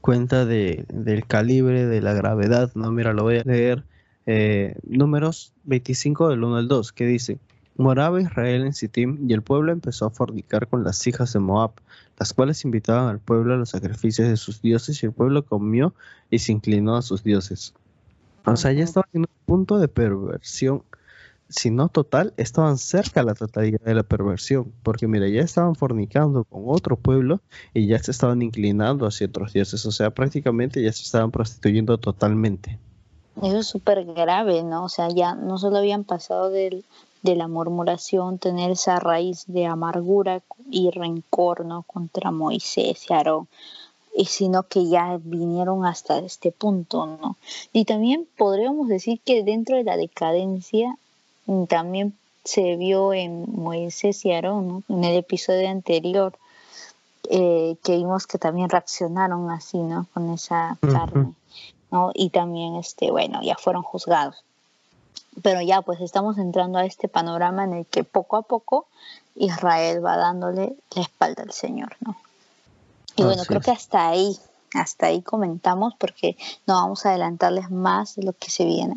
cuenta 0.00 0.44
de, 0.44 0.84
del 0.88 1.26
calibre, 1.26 1.86
de 1.86 2.00
la 2.00 2.12
gravedad. 2.12 2.70
No, 2.74 2.90
mira, 2.90 3.12
lo 3.12 3.22
voy 3.22 3.38
a 3.38 3.44
leer. 3.44 3.84
Eh, 4.26 4.76
números 4.86 5.52
25 5.64 6.28
del 6.28 6.44
1 6.44 6.56
al 6.56 6.68
2, 6.68 6.92
que 6.92 7.06
dice, 7.06 7.38
moraba 7.76 8.20
Israel 8.20 8.64
en 8.66 8.74
Sittim 8.74 9.28
y 9.28 9.32
el 9.32 9.42
pueblo 9.42 9.72
empezó 9.72 10.06
a 10.06 10.10
fornicar 10.10 10.68
con 10.68 10.84
las 10.84 11.06
hijas 11.06 11.32
de 11.32 11.40
Moab, 11.40 11.72
las 12.22 12.34
cuales 12.34 12.64
invitaban 12.64 13.08
al 13.08 13.18
pueblo 13.18 13.52
a 13.52 13.56
los 13.56 13.70
sacrificios 13.70 14.28
de 14.28 14.36
sus 14.36 14.62
dioses 14.62 15.02
y 15.02 15.06
el 15.06 15.12
pueblo 15.12 15.44
comió 15.44 15.92
y 16.30 16.38
se 16.38 16.52
inclinó 16.52 16.94
a 16.94 17.02
sus 17.02 17.24
dioses. 17.24 17.74
O 18.44 18.54
sea, 18.54 18.70
ya 18.70 18.84
estaba 18.84 19.08
en 19.12 19.22
un 19.22 19.28
punto 19.44 19.78
de 19.78 19.88
perversión 19.88 20.84
si 21.48 21.72
no 21.72 21.88
total, 21.88 22.32
estaban 22.36 22.78
cerca 22.78 23.22
a 23.22 23.24
la 23.24 23.34
totalidad 23.34 23.80
de 23.80 23.94
la 23.94 24.04
perversión, 24.04 24.72
porque 24.84 25.08
mira, 25.08 25.28
ya 25.28 25.42
estaban 25.42 25.74
fornicando 25.74 26.44
con 26.44 26.62
otro 26.66 26.96
pueblo 26.96 27.40
y 27.74 27.88
ya 27.88 27.98
se 27.98 28.12
estaban 28.12 28.40
inclinando 28.40 29.04
hacia 29.04 29.26
otros 29.26 29.52
dioses, 29.52 29.84
o 29.84 29.90
sea, 29.90 30.10
prácticamente 30.10 30.80
ya 30.80 30.92
se 30.92 31.02
estaban 31.02 31.32
prostituyendo 31.32 31.98
totalmente. 31.98 32.78
Eso 33.42 33.58
es 33.58 33.66
súper 33.66 34.04
grave, 34.04 34.62
¿no? 34.62 34.84
O 34.84 34.88
sea, 34.88 35.08
ya 35.08 35.34
no 35.34 35.58
solo 35.58 35.78
habían 35.78 36.04
pasado 36.04 36.50
del, 36.50 36.84
de 37.22 37.36
la 37.36 37.48
murmuración, 37.48 38.38
tener 38.38 38.72
esa 38.72 38.98
raíz 38.98 39.44
de 39.46 39.66
amargura 39.66 40.42
y 40.70 40.90
rencor, 40.90 41.64
¿no? 41.64 41.82
Contra 41.84 42.30
Moisés 42.30 43.08
y 43.08 43.12
Aarón, 43.12 43.48
y 44.14 44.26
sino 44.26 44.64
que 44.64 44.88
ya 44.88 45.18
vinieron 45.22 45.86
hasta 45.86 46.18
este 46.18 46.50
punto, 46.50 47.06
¿no? 47.06 47.36
Y 47.72 47.84
también 47.84 48.28
podríamos 48.36 48.88
decir 48.88 49.20
que 49.24 49.44
dentro 49.44 49.76
de 49.76 49.84
la 49.84 49.96
decadencia 49.96 50.96
también 51.68 52.14
se 52.44 52.76
vio 52.76 53.12
en 53.12 53.46
Moisés 53.52 54.24
y 54.24 54.32
Aarón, 54.32 54.84
en 54.88 55.04
el 55.04 55.16
episodio 55.16 55.68
anterior, 55.68 56.36
eh, 57.30 57.76
que 57.84 57.96
vimos 57.96 58.26
que 58.26 58.38
también 58.38 58.68
reaccionaron 58.68 59.50
así, 59.50 59.78
¿no? 59.78 60.08
Con 60.12 60.30
esa 60.30 60.76
carne, 60.80 61.34
¿no? 61.92 62.10
Y 62.14 62.30
también, 62.30 62.74
este, 62.74 63.12
bueno, 63.12 63.40
ya 63.42 63.54
fueron 63.54 63.82
juzgados. 63.82 64.42
Pero 65.40 65.62
ya, 65.62 65.80
pues 65.82 66.00
estamos 66.00 66.36
entrando 66.36 66.78
a 66.78 66.84
este 66.84 67.08
panorama 67.08 67.64
en 67.64 67.72
el 67.72 67.86
que 67.86 68.04
poco 68.04 68.36
a 68.36 68.42
poco 68.42 68.86
Israel 69.34 70.04
va 70.04 70.16
dándole 70.16 70.74
la 70.94 71.02
espalda 71.02 71.42
al 71.42 71.52
Señor, 71.52 71.96
¿no? 72.00 72.16
Y 73.16 73.24
bueno, 73.24 73.42
creo 73.44 73.60
que 73.60 73.70
hasta 73.70 74.08
ahí, 74.08 74.36
hasta 74.74 75.06
ahí 75.06 75.22
comentamos 75.22 75.94
porque 75.98 76.36
no 76.66 76.74
vamos 76.74 77.04
a 77.04 77.10
adelantarles 77.10 77.70
más 77.70 78.16
de 78.16 78.24
lo 78.24 78.32
que 78.32 78.50
se 78.50 78.64
viene. 78.64 78.96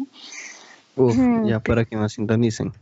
Uf, 0.95 1.15
ya 1.45 1.59
para 1.59 1.85
que 1.85 1.95
nos 1.95 2.13
sintonicen. 2.13 2.73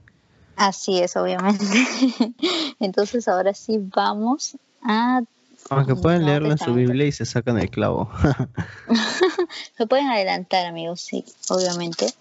Así 0.55 0.99
es, 0.99 1.15
obviamente. 1.15 1.65
Entonces 2.79 3.27
ahora 3.27 3.53
sí 3.53 3.79
vamos 3.79 4.57
a... 4.83 5.21
Aunque 5.69 5.95
pueden 5.95 6.25
leerlo 6.25 6.51
en 6.51 6.57
su 6.57 6.73
Biblia 6.73 7.07
y 7.07 7.11
se 7.11 7.25
sacan 7.25 7.57
el 7.57 7.69
clavo. 7.69 8.11
se 9.77 9.87
pueden 9.87 10.07
adelantar, 10.07 10.65
amigos, 10.65 11.01
sí, 11.01 11.25
obviamente. 11.49 12.13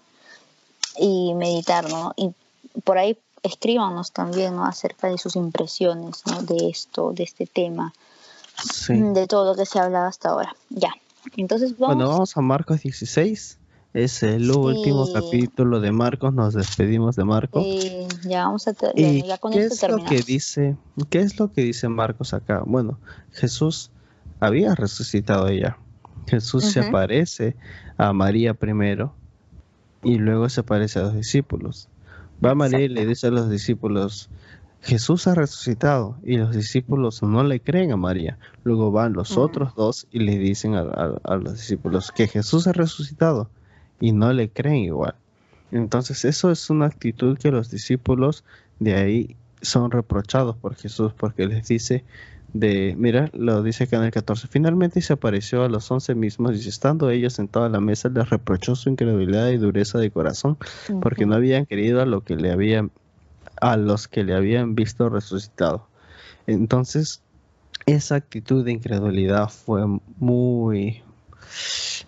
Y 0.97 1.33
meditar, 1.33 1.89
¿no? 1.89 2.13
Y 2.15 2.31
por 2.83 2.97
ahí 2.97 3.17
escríbanos 3.41 4.11
también, 4.11 4.55
¿no? 4.55 4.65
Acerca 4.65 5.07
de 5.07 5.17
sus 5.17 5.35
impresiones, 5.35 6.23
¿no? 6.25 6.41
De 6.43 6.69
esto, 6.69 7.11
de 7.11 7.23
este 7.23 7.45
tema. 7.45 7.93
Sí. 8.71 8.93
De 8.93 9.27
todo 9.27 9.51
lo 9.51 9.57
que 9.57 9.65
se 9.65 9.79
ha 9.79 9.85
hablado 9.85 10.07
hasta 10.07 10.29
ahora. 10.29 10.55
Ya. 10.69 10.93
Entonces 11.37 11.77
vamos... 11.77 11.95
Bueno, 11.95 12.11
vamos 12.11 12.37
a 12.37 12.41
Marcos 12.41 12.81
16 12.83 13.59
es 13.93 14.23
el 14.23 14.49
último 14.49 15.07
capítulo 15.13 15.79
de 15.79 15.91
Marcos, 15.91 16.33
nos 16.33 16.55
despedimos 16.55 17.15
de 17.15 17.25
Marcos. 17.25 17.63
Sí, 17.63 18.07
ya 18.23 18.45
vamos 18.45 18.67
a 18.67 18.73
ya 18.73 19.37
con 19.37 19.53
¿qué 19.53 19.65
es 19.65 19.87
lo 19.87 20.03
que 20.03 20.21
dice, 20.21 20.75
¿Qué 21.11 21.19
es 21.19 21.39
lo 21.39 21.51
que 21.53 21.61
dice 21.61 21.87
Marcos 21.89 22.33
acá? 22.33 22.63
Bueno, 22.65 22.97
Jesús 23.31 23.91
había 24.39 24.73
resucitado 24.73 25.47
ella. 25.47 25.77
Jesús 26.27 26.65
se 26.65 26.79
aparece 26.79 27.55
a 27.97 28.13
María 28.13 28.55
primero 28.55 29.13
y 30.03 30.17
luego 30.17 30.49
se 30.49 30.61
aparece 30.61 30.99
a 30.99 31.03
los 31.03 31.15
discípulos. 31.15 31.89
Va 32.43 32.55
María 32.55 32.81
y 32.81 32.89
le 32.89 33.05
dice 33.05 33.27
a 33.27 33.31
los 33.31 33.49
discípulos, 33.49 34.29
Jesús 34.81 35.27
ha 35.27 35.35
resucitado 35.35 36.17
y 36.23 36.37
los 36.37 36.53
discípulos 36.53 37.23
no 37.23 37.43
le 37.43 37.61
creen 37.61 37.91
a 37.93 37.97
María. 37.97 38.37
Luego 38.63 38.91
van 38.91 39.13
los 39.13 39.37
otros 39.37 39.75
dos 39.75 40.07
y 40.11 40.19
le 40.19 40.37
dicen 40.37 40.75
a 40.75 41.35
los 41.37 41.53
discípulos 41.53 42.11
que 42.11 42.27
Jesús 42.27 42.67
ha 42.67 42.73
resucitado 42.73 43.49
y 44.01 44.11
no 44.11 44.33
le 44.33 44.49
creen 44.49 44.83
igual. 44.83 45.15
Entonces 45.71 46.25
eso 46.25 46.51
es 46.51 46.69
una 46.69 46.87
actitud 46.87 47.37
que 47.37 47.49
los 47.49 47.71
discípulos 47.71 48.43
de 48.79 48.95
ahí 48.95 49.37
son 49.61 49.89
reprochados 49.89 50.57
por 50.57 50.75
Jesús 50.75 51.13
porque 51.13 51.47
les 51.47 51.67
dice 51.67 52.03
de, 52.53 52.95
mira, 52.97 53.29
lo 53.33 53.63
dice 53.63 53.85
acá 53.85 53.97
en 53.97 54.03
el 54.03 54.11
14, 54.11 54.47
finalmente 54.47 55.01
se 55.01 55.13
apareció 55.13 55.63
a 55.63 55.69
los 55.69 55.89
once 55.89 56.13
mismos 56.13 56.63
y 56.63 56.69
estando 56.69 57.09
ellos 57.09 57.33
sentados 57.33 57.67
a 57.67 57.71
la 57.71 57.79
mesa 57.79 58.09
les 58.09 58.29
reprochó 58.29 58.75
su 58.75 58.89
incredulidad 58.89 59.49
y 59.49 59.57
dureza 59.57 59.97
de 59.97 60.11
corazón 60.11 60.57
porque 61.01 61.25
no 61.25 61.33
habían 61.33 61.65
querido 61.65 62.01
a 62.01 62.05
lo 62.05 62.21
que 62.21 62.35
le 62.35 62.51
habían 62.51 62.91
a 63.59 63.77
los 63.77 64.07
que 64.07 64.23
le 64.23 64.35
habían 64.35 64.75
visto 64.75 65.09
resucitado. 65.09 65.87
Entonces, 66.47 67.21
esa 67.85 68.15
actitud 68.15 68.63
de 68.63 68.71
incredulidad 68.71 69.49
fue 69.49 69.83
muy, 70.17 71.01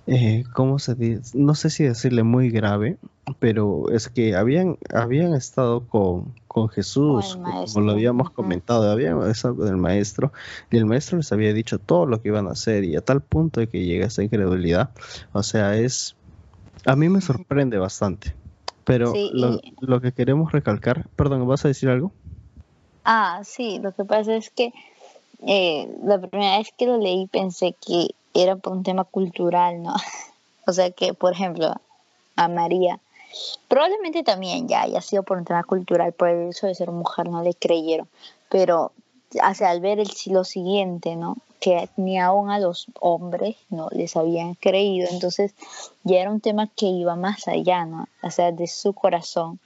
eh, 0.05 0.43
¿cómo 0.53 0.79
se 0.79 0.95
dice? 0.95 1.37
No 1.37 1.55
sé 1.55 1.69
si 1.69 1.83
decirle 1.83 2.23
muy 2.23 2.49
grave, 2.49 2.97
pero 3.39 3.89
es 3.91 4.09
que 4.09 4.35
habían, 4.35 4.77
habían 4.93 5.33
estado 5.33 5.87
con, 5.87 6.33
con 6.47 6.69
Jesús, 6.69 7.37
como 7.73 7.85
lo 7.85 7.91
habíamos 7.93 8.29
comentado, 8.29 8.89
habían 8.89 9.21
estado 9.29 9.57
con 9.57 9.67
el 9.67 9.77
maestro, 9.77 10.31
y 10.71 10.77
el 10.77 10.85
maestro 10.85 11.17
les 11.17 11.31
había 11.31 11.53
dicho 11.53 11.79
todo 11.79 12.05
lo 12.05 12.21
que 12.21 12.29
iban 12.29 12.47
a 12.47 12.51
hacer, 12.51 12.83
y 12.83 12.95
a 12.95 13.01
tal 13.01 13.21
punto 13.21 13.59
de 13.59 13.67
que 13.67 13.83
llega 13.83 14.07
esa 14.07 14.23
incredulidad. 14.23 14.91
O 15.33 15.43
sea, 15.43 15.75
es. 15.75 16.15
A 16.85 16.95
mí 16.95 17.09
me 17.09 17.21
sorprende 17.21 17.77
bastante. 17.77 18.35
Pero 18.83 19.13
lo, 19.33 19.59
lo 19.79 19.99
que 19.99 20.11
queremos 20.11 20.51
recalcar, 20.51 21.07
perdón, 21.15 21.47
¿vas 21.47 21.65
a 21.65 21.69
decir 21.69 21.89
algo? 21.89 22.11
Ah, 23.03 23.41
sí, 23.43 23.79
lo 23.79 23.91
que 23.91 24.05
pasa 24.05 24.35
es 24.35 24.51
que 24.51 24.71
eh, 25.47 25.87
la 26.03 26.19
primera 26.19 26.57
vez 26.57 26.69
que 26.77 26.85
lo 26.85 26.97
leí 26.97 27.27
pensé 27.27 27.75
que 27.85 28.09
era 28.33 28.55
por 28.55 28.73
un 28.73 28.83
tema 28.83 29.03
cultural, 29.03 29.81
¿no? 29.81 29.95
O 30.67 30.73
sea 30.73 30.89
que, 30.89 31.13
por 31.13 31.33
ejemplo, 31.33 31.75
a 32.35 32.47
María, 32.47 32.99
probablemente 33.67 34.23
también 34.23 34.67
ya 34.67 34.81
haya 34.81 35.01
sido 35.01 35.23
por 35.23 35.37
un 35.37 35.45
tema 35.45 35.63
cultural, 35.63 36.13
por 36.13 36.29
el 36.29 36.49
hecho 36.49 36.67
de 36.67 36.75
ser 36.75 36.91
mujer, 36.91 37.29
no 37.29 37.43
le 37.43 37.53
creyeron, 37.53 38.07
pero 38.49 38.91
hace 39.41 39.65
al 39.65 39.81
ver 39.81 39.99
el, 39.99 40.09
lo 40.27 40.43
siguiente, 40.43 41.15
¿no? 41.15 41.37
Que 41.59 41.89
ni 41.97 42.19
aún 42.19 42.51
a 42.51 42.59
los 42.59 42.87
hombres 42.99 43.55
no 43.69 43.89
les 43.91 44.15
habían 44.15 44.55
creído, 44.55 45.07
entonces 45.11 45.53
ya 46.03 46.17
era 46.17 46.31
un 46.31 46.41
tema 46.41 46.67
que 46.67 46.85
iba 46.85 47.15
más 47.15 47.47
allá, 47.47 47.85
¿no? 47.85 48.07
O 48.21 48.31
sea, 48.31 48.51
de 48.51 48.67
su 48.67 48.93
corazón, 48.93 49.59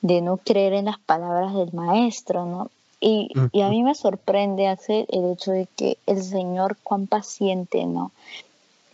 de 0.00 0.20
no 0.20 0.36
creer 0.36 0.74
en 0.74 0.86
las 0.86 0.98
palabras 0.98 1.54
del 1.54 1.72
maestro, 1.72 2.44
¿no? 2.44 2.70
Y, 3.06 3.28
a 3.36 3.68
mí 3.68 3.82
me 3.82 3.94
sorprende 3.94 4.66
hacer 4.66 5.04
el 5.10 5.30
hecho 5.32 5.50
de 5.50 5.66
que 5.76 5.98
el 6.06 6.22
Señor 6.22 6.78
cuán 6.82 7.06
paciente, 7.06 7.84
¿no? 7.84 8.12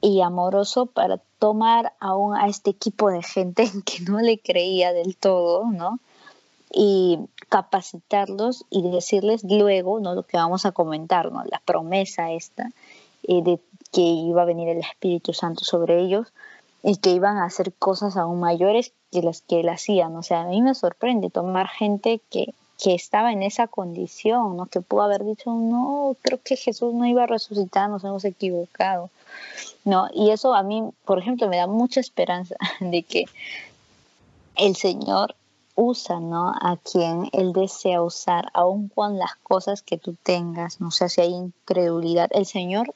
Y 0.00 0.20
amoroso 0.22 0.86
para 0.86 1.18
tomar 1.38 1.92
aún 2.00 2.34
a 2.34 2.48
este 2.48 2.70
equipo 2.70 3.10
de 3.10 3.22
gente 3.22 3.70
que 3.84 4.00
no 4.00 4.20
le 4.20 4.38
creía 4.38 4.92
del 4.92 5.16
todo, 5.16 5.64
¿no? 5.70 5.98
Y 6.72 7.18
capacitarlos 7.48 8.64
y 8.70 8.88
decirles 8.90 9.42
luego, 9.44 10.00
¿no? 10.00 10.14
Lo 10.14 10.22
que 10.22 10.36
vamos 10.36 10.64
a 10.64 10.72
comentar, 10.72 11.32
¿no? 11.32 11.42
La 11.44 11.60
promesa 11.64 12.30
esta 12.30 12.70
eh, 13.24 13.42
de 13.42 13.58
que 13.92 14.00
iba 14.00 14.42
a 14.42 14.46
venir 14.46 14.68
el 14.68 14.78
Espíritu 14.78 15.32
Santo 15.32 15.64
sobre 15.64 16.00
ellos 16.00 16.28
y 16.82 16.96
que 16.96 17.10
iban 17.10 17.38
a 17.38 17.44
hacer 17.44 17.72
cosas 17.72 18.16
aún 18.16 18.40
mayores 18.40 18.92
que 19.10 19.22
las 19.22 19.42
que 19.42 19.60
él 19.60 19.68
hacía, 19.68 20.08
O 20.08 20.22
sea, 20.22 20.42
a 20.42 20.46
mí 20.46 20.62
me 20.62 20.74
sorprende 20.74 21.28
tomar 21.28 21.68
gente 21.68 22.20
que 22.30 22.54
que 22.82 22.94
estaba 22.94 23.32
en 23.32 23.42
esa 23.42 23.66
condición, 23.66 24.56
¿no? 24.56 24.66
que 24.66 24.80
pudo 24.80 25.02
haber 25.02 25.24
dicho, 25.24 25.52
no, 25.52 26.16
creo 26.22 26.40
que 26.42 26.56
Jesús 26.56 26.94
no 26.94 27.06
iba 27.06 27.24
a 27.24 27.26
resucitar, 27.26 27.90
nos 27.90 28.04
hemos 28.04 28.24
equivocado. 28.24 29.10
¿No? 29.84 30.08
Y 30.12 30.30
eso 30.30 30.54
a 30.54 30.62
mí, 30.62 30.82
por 31.04 31.18
ejemplo, 31.18 31.48
me 31.48 31.56
da 31.56 31.66
mucha 31.66 32.00
esperanza 32.00 32.56
de 32.80 33.02
que 33.02 33.24
el 34.56 34.76
Señor 34.76 35.34
usa, 35.74 36.20
¿no? 36.20 36.48
A 36.50 36.76
quien 36.76 37.28
Él 37.32 37.52
desea 37.52 38.02
usar, 38.02 38.50
aun 38.52 38.88
con 38.88 39.18
las 39.18 39.36
cosas 39.36 39.82
que 39.82 39.96
tú 39.96 40.14
tengas, 40.22 40.80
no 40.80 40.90
sé 40.90 41.08
si 41.08 41.20
hay 41.20 41.32
incredulidad, 41.32 42.28
el 42.32 42.46
Señor 42.46 42.94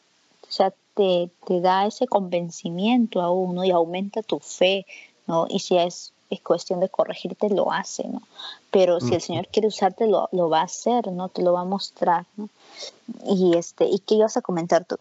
ya 0.51 0.73
te, 0.95 1.31
te 1.47 1.61
da 1.61 1.87
ese 1.87 2.07
convencimiento 2.07 3.23
a 3.23 3.31
uno 3.31 3.65
y 3.65 3.71
aumenta 3.71 4.23
tu 4.23 4.39
fe, 4.39 4.87
¿no? 5.27 5.47
Y 5.49 5.61
si 5.61 5.79
es, 5.79 6.13
es 6.31 6.41
cuestión 6.41 6.81
de 6.81 6.89
corregirte, 6.89 7.49
lo 7.49 7.73
hace, 7.73 8.07
¿no? 8.07 8.23
Pero 8.71 9.01
si 9.01 9.15
el 9.15 9.21
Señor 9.21 9.49
quiere 9.49 9.69
usarte, 9.69 10.07
lo, 10.07 10.29
lo, 10.33 10.49
va 10.51 10.61
a 10.61 10.65
hacer, 10.65 11.11
¿no? 11.11 11.29
Te 11.29 11.43
lo 11.43 11.53
va 11.53 11.63
a 11.63 11.65
mostrar, 11.65 12.27
¿no? 12.37 12.49
Y, 13.27 13.57
este, 13.57 13.87
¿y 13.87 14.01
qué 14.01 14.17
ibas 14.17 14.37
a 14.37 14.43
comentar 14.43 14.85
tú? 14.85 14.97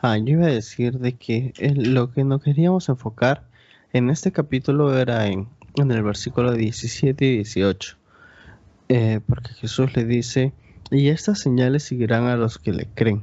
Ah, 0.00 0.16
yo 0.18 0.34
iba 0.34 0.46
a 0.46 0.50
decir 0.50 0.98
de 0.98 1.14
que 1.14 1.52
lo 1.76 2.12
que 2.12 2.24
no 2.24 2.40
queríamos 2.40 2.88
enfocar 2.88 3.44
en 3.92 4.10
este 4.10 4.32
capítulo 4.32 4.96
era 4.98 5.26
en, 5.26 5.48
en 5.76 5.90
el 5.90 6.02
versículo 6.02 6.52
17 6.52 7.24
y 7.24 7.36
18, 7.36 7.96
eh, 8.88 9.20
porque 9.26 9.54
Jesús 9.54 9.94
le 9.96 10.04
dice, 10.04 10.52
y 10.90 11.08
estas 11.08 11.40
señales 11.40 11.84
seguirán 11.84 12.24
a 12.24 12.36
los 12.36 12.58
que 12.58 12.72
le 12.72 12.86
creen. 12.94 13.22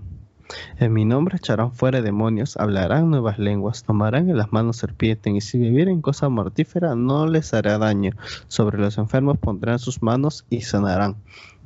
En 0.77 0.93
mi 0.93 1.05
nombre 1.05 1.37
echarán 1.37 1.71
fuera 1.71 2.01
demonios, 2.01 2.57
hablarán 2.57 3.09
nuevas 3.09 3.39
lenguas, 3.39 3.83
tomarán 3.83 4.29
en 4.29 4.37
las 4.37 4.51
manos 4.51 4.77
serpientes, 4.77 5.33
y 5.33 5.41
si 5.41 5.57
bebieren 5.57 6.01
cosa 6.01 6.29
mortífera 6.29 6.95
no 6.95 7.27
les 7.27 7.53
hará 7.53 7.77
daño. 7.77 8.11
Sobre 8.47 8.77
los 8.77 8.97
enfermos 8.97 9.37
pondrán 9.37 9.79
sus 9.79 10.01
manos 10.01 10.45
y 10.49 10.61
sanarán. 10.61 11.15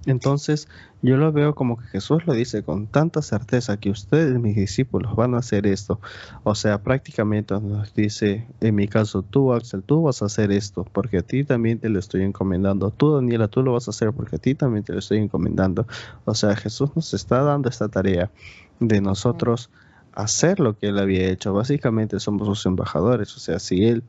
Entonces, 0.08 0.70
yo 1.02 1.18
lo 1.18 1.34
veo 1.34 1.54
como 1.54 1.78
que 1.78 1.86
Jesús 1.88 2.26
lo 2.26 2.34
dice 2.34 2.64
con 2.64 2.88
tanta 2.88 3.22
certeza 3.22 3.78
que 3.78 3.90
ustedes, 3.90 4.40
mis 4.40 4.56
discípulos, 4.56 5.16
van 5.18 5.36
a 5.36 5.40
hacer 5.40 5.68
esto. 5.68 6.00
O 6.44 6.56
sea, 6.56 6.82
prácticamente 6.82 7.54
nos 7.60 7.94
dice, 7.94 8.48
en 8.62 8.76
mi 8.76 8.88
caso, 8.88 9.22
tú, 9.22 9.54
Axel, 9.54 9.84
tú 9.84 10.04
vas 10.04 10.22
a 10.22 10.26
hacer 10.26 10.52
esto, 10.54 10.86
porque 10.94 11.18
a 11.18 11.22
ti 11.24 11.44
también 11.44 11.80
te 11.80 11.90
lo 11.90 12.00
estoy 12.00 12.24
encomendando. 12.24 12.90
Tú, 12.90 13.16
Daniela, 13.16 13.50
tú 13.50 13.62
lo 13.64 13.74
vas 13.74 13.90
a 13.90 13.92
hacer 13.92 14.14
porque 14.14 14.38
a 14.38 14.40
ti 14.40 14.56
también 14.56 14.86
te 14.86 14.94
lo 14.94 15.00
estoy 15.00 15.18
encomendando. 15.18 15.86
O 16.24 16.34
sea, 16.34 16.56
Jesús 16.56 16.90
nos 16.96 17.14
está 17.14 17.44
dando 17.44 17.68
esta 17.68 17.90
tarea 17.90 18.32
de 18.80 19.02
nosotros 19.02 19.70
hacer 20.14 20.62
lo 20.62 20.78
que 20.78 20.88
él 20.88 21.00
había 21.00 21.28
hecho. 21.28 21.54
Básicamente 21.54 22.22
somos 22.22 22.48
sus 22.48 22.66
embajadores. 22.66 23.36
O 23.36 23.40
sea, 23.40 23.60
si 23.60 23.86
él 23.86 24.04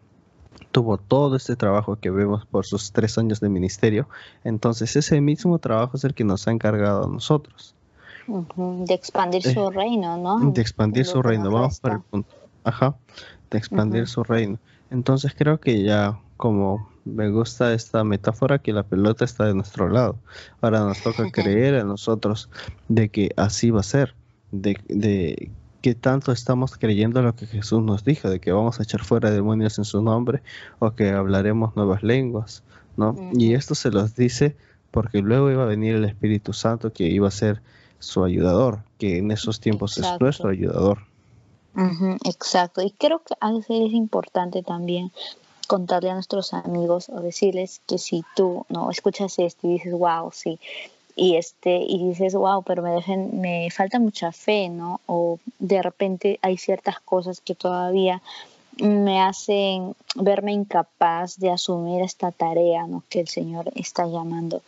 tuvo 0.70 0.98
todo 0.98 1.36
este 1.36 1.56
trabajo 1.56 1.96
que 1.96 2.10
vemos 2.10 2.46
por 2.46 2.66
sus 2.66 2.92
tres 2.92 3.18
años 3.18 3.40
de 3.40 3.48
ministerio, 3.48 4.08
entonces 4.44 4.96
ese 4.96 5.20
mismo 5.20 5.58
trabajo 5.58 5.96
es 5.96 6.04
el 6.04 6.14
que 6.14 6.24
nos 6.24 6.46
ha 6.48 6.52
encargado 6.52 7.04
a 7.04 7.08
nosotros. 7.08 7.74
De 8.26 8.94
expandir 8.94 9.42
su 9.42 9.68
eh, 9.68 9.72
reino, 9.72 10.18
¿no? 10.18 10.50
De 10.50 10.60
expandir 10.60 11.06
su 11.06 11.22
reino, 11.22 11.50
vamos 11.50 11.80
para 11.80 11.94
el 11.96 12.02
punto. 12.02 12.34
Ajá, 12.62 12.96
de 13.50 13.58
expandir 13.58 14.06
su 14.06 14.22
reino. 14.22 14.58
Entonces 14.90 15.34
creo 15.36 15.58
que 15.60 15.82
ya 15.82 16.18
como 16.36 16.88
me 17.04 17.30
gusta 17.30 17.72
esta 17.72 18.04
metáfora 18.04 18.58
que 18.58 18.72
la 18.72 18.82
pelota 18.82 19.24
está 19.24 19.46
de 19.46 19.54
nuestro 19.54 19.88
lado. 19.88 20.18
Ahora 20.60 20.80
nos 20.80 21.02
toca 21.02 21.30
creer 21.30 21.76
a 21.76 21.84
nosotros 21.84 22.50
de 22.88 23.08
que 23.08 23.30
así 23.36 23.70
va 23.70 23.80
a 23.80 23.84
ser, 23.84 24.14
de, 24.50 24.78
de 24.88 25.50
que 25.88 25.94
tanto 25.94 26.32
estamos 26.32 26.76
creyendo 26.76 27.22
lo 27.22 27.34
que 27.34 27.46
Jesús 27.46 27.82
nos 27.82 28.04
dijo, 28.04 28.28
de 28.28 28.40
que 28.40 28.52
vamos 28.52 28.78
a 28.78 28.82
echar 28.82 29.02
fuera 29.04 29.30
demonios 29.30 29.78
en 29.78 29.86
su 29.86 30.02
nombre 30.02 30.42
o 30.80 30.90
que 30.90 31.12
hablaremos 31.12 31.76
nuevas 31.76 32.02
lenguas, 32.02 32.62
¿no? 32.98 33.16
Y 33.32 33.54
esto 33.54 33.74
se 33.74 33.90
los 33.90 34.14
dice 34.14 34.54
porque 34.90 35.22
luego 35.22 35.50
iba 35.50 35.62
a 35.62 35.66
venir 35.66 35.94
el 35.94 36.04
Espíritu 36.04 36.52
Santo 36.52 36.92
que 36.92 37.04
iba 37.04 37.28
a 37.28 37.30
ser 37.30 37.62
su 38.00 38.22
ayudador, 38.22 38.80
que 38.98 39.16
en 39.16 39.30
esos 39.30 39.60
tiempos 39.60 39.96
es 39.96 40.06
nuestro 40.20 40.50
ayudador. 40.50 40.98
exacto, 42.24 42.82
y 42.82 42.90
creo 42.90 43.20
que 43.20 43.34
a 43.40 43.50
veces 43.52 43.86
es 43.86 43.92
importante 43.92 44.62
también 44.62 45.10
contarle 45.68 46.10
a 46.10 46.14
nuestros 46.14 46.52
amigos 46.52 47.08
o 47.08 47.22
decirles 47.22 47.80
que 47.86 47.96
si 47.96 48.24
tú 48.36 48.66
no 48.68 48.90
escuchas 48.90 49.38
esto 49.38 49.66
y 49.66 49.74
dices, 49.74 49.92
wow, 49.92 50.28
sí, 50.34 50.60
y 51.18 51.36
este 51.36 51.76
y 51.76 52.08
dices 52.08 52.34
wow 52.34 52.62
pero 52.62 52.82
me 52.82 53.68
falta 53.70 53.98
mucha 53.98 54.32
fe 54.32 54.68
no 54.68 55.00
o 55.06 55.38
de 55.58 55.82
repente 55.82 56.38
hay 56.42 56.56
ciertas 56.56 57.00
cosas 57.00 57.40
que 57.40 57.54
todavía 57.54 58.22
me 58.80 59.20
hacen 59.20 59.94
verme 60.14 60.52
incapaz 60.52 61.38
de 61.38 61.50
asumir 61.50 62.02
esta 62.02 62.30
tarea 62.32 62.86
¿no? 62.86 63.02
que 63.08 63.20
el 63.20 63.28
Señor 63.28 63.70
está 63.74 64.06
llamando. 64.06 64.62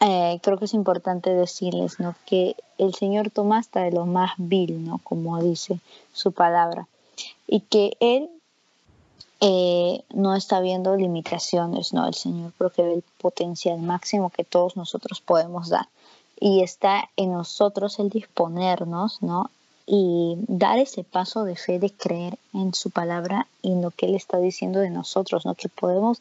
Eh, 0.00 0.38
creo 0.42 0.58
que 0.58 0.64
es 0.64 0.74
importante 0.74 1.30
decirles 1.30 2.00
¿no? 2.00 2.14
que 2.26 2.56
el 2.78 2.94
Señor 2.94 3.30
toma 3.30 3.58
hasta 3.58 3.80
de 3.80 3.92
lo 3.92 4.06
más 4.06 4.32
vil, 4.36 4.84
¿no? 4.84 4.98
como 5.04 5.42
dice 5.42 5.78
su 6.12 6.32
palabra, 6.32 6.86
y 7.46 7.60
que 7.60 7.96
Él 8.00 8.28
eh, 9.40 10.04
no 10.12 10.36
está 10.36 10.60
viendo 10.60 10.96
limitaciones, 10.96 11.94
¿no? 11.94 12.06
El 12.06 12.14
Señor 12.14 12.52
creo 12.58 12.70
que 12.70 12.82
ve 12.82 12.94
el 12.94 13.04
potencial 13.18 13.80
máximo 13.80 14.28
que 14.28 14.44
todos 14.44 14.76
nosotros 14.76 15.22
podemos 15.22 15.70
dar. 15.70 15.88
Y 16.38 16.62
está 16.62 17.08
en 17.16 17.32
nosotros 17.32 17.98
el 17.98 18.10
disponernos, 18.10 19.22
¿no? 19.22 19.50
Y 19.86 20.36
dar 20.46 20.78
ese 20.78 21.04
paso 21.04 21.44
de 21.44 21.56
fe, 21.56 21.78
de 21.78 21.90
creer 21.90 22.38
en 22.52 22.74
su 22.74 22.90
palabra 22.90 23.46
y 23.62 23.72
en 23.72 23.82
lo 23.82 23.90
que 23.90 24.06
Él 24.06 24.14
está 24.14 24.38
diciendo 24.38 24.80
de 24.80 24.90
nosotros, 24.90 25.46
¿no? 25.46 25.54
Que 25.54 25.70
podemos 25.70 26.20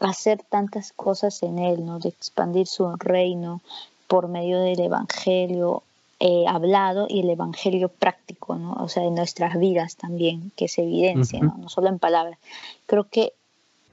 hacer 0.00 0.42
tantas 0.48 0.92
cosas 0.92 1.42
en 1.42 1.58
Él, 1.58 1.84
¿no? 1.84 1.98
De 1.98 2.08
expandir 2.08 2.66
su 2.66 2.90
reino 2.96 3.60
por 4.08 4.28
medio 4.28 4.60
del 4.60 4.80
Evangelio, 4.80 5.82
eh, 6.18 6.44
hablado 6.48 7.06
y 7.10 7.20
el 7.20 7.30
evangelio 7.30 7.90
práctico, 7.90 8.56
¿no? 8.56 8.72
O 8.74 8.88
sea, 8.88 9.04
en 9.04 9.14
nuestras 9.14 9.58
vidas 9.58 9.96
también, 9.96 10.50
que 10.56 10.66
se 10.66 10.82
evidencia, 10.82 11.40
¿no? 11.40 11.56
¿no? 11.58 11.68
solo 11.68 11.88
en 11.88 11.98
palabras. 11.98 12.38
Creo 12.86 13.08
que 13.10 13.34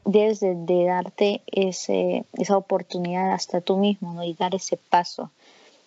debes 0.05 0.39
de, 0.39 0.86
darte 0.86 1.41
ese, 1.47 2.25
esa 2.33 2.57
oportunidad 2.57 3.33
hasta 3.33 3.62
tú 3.62 3.77
mismo, 3.77 4.13
¿no? 4.13 4.23
Y 4.23 4.33
dar 4.33 4.55
ese 4.55 4.77
paso 4.77 5.31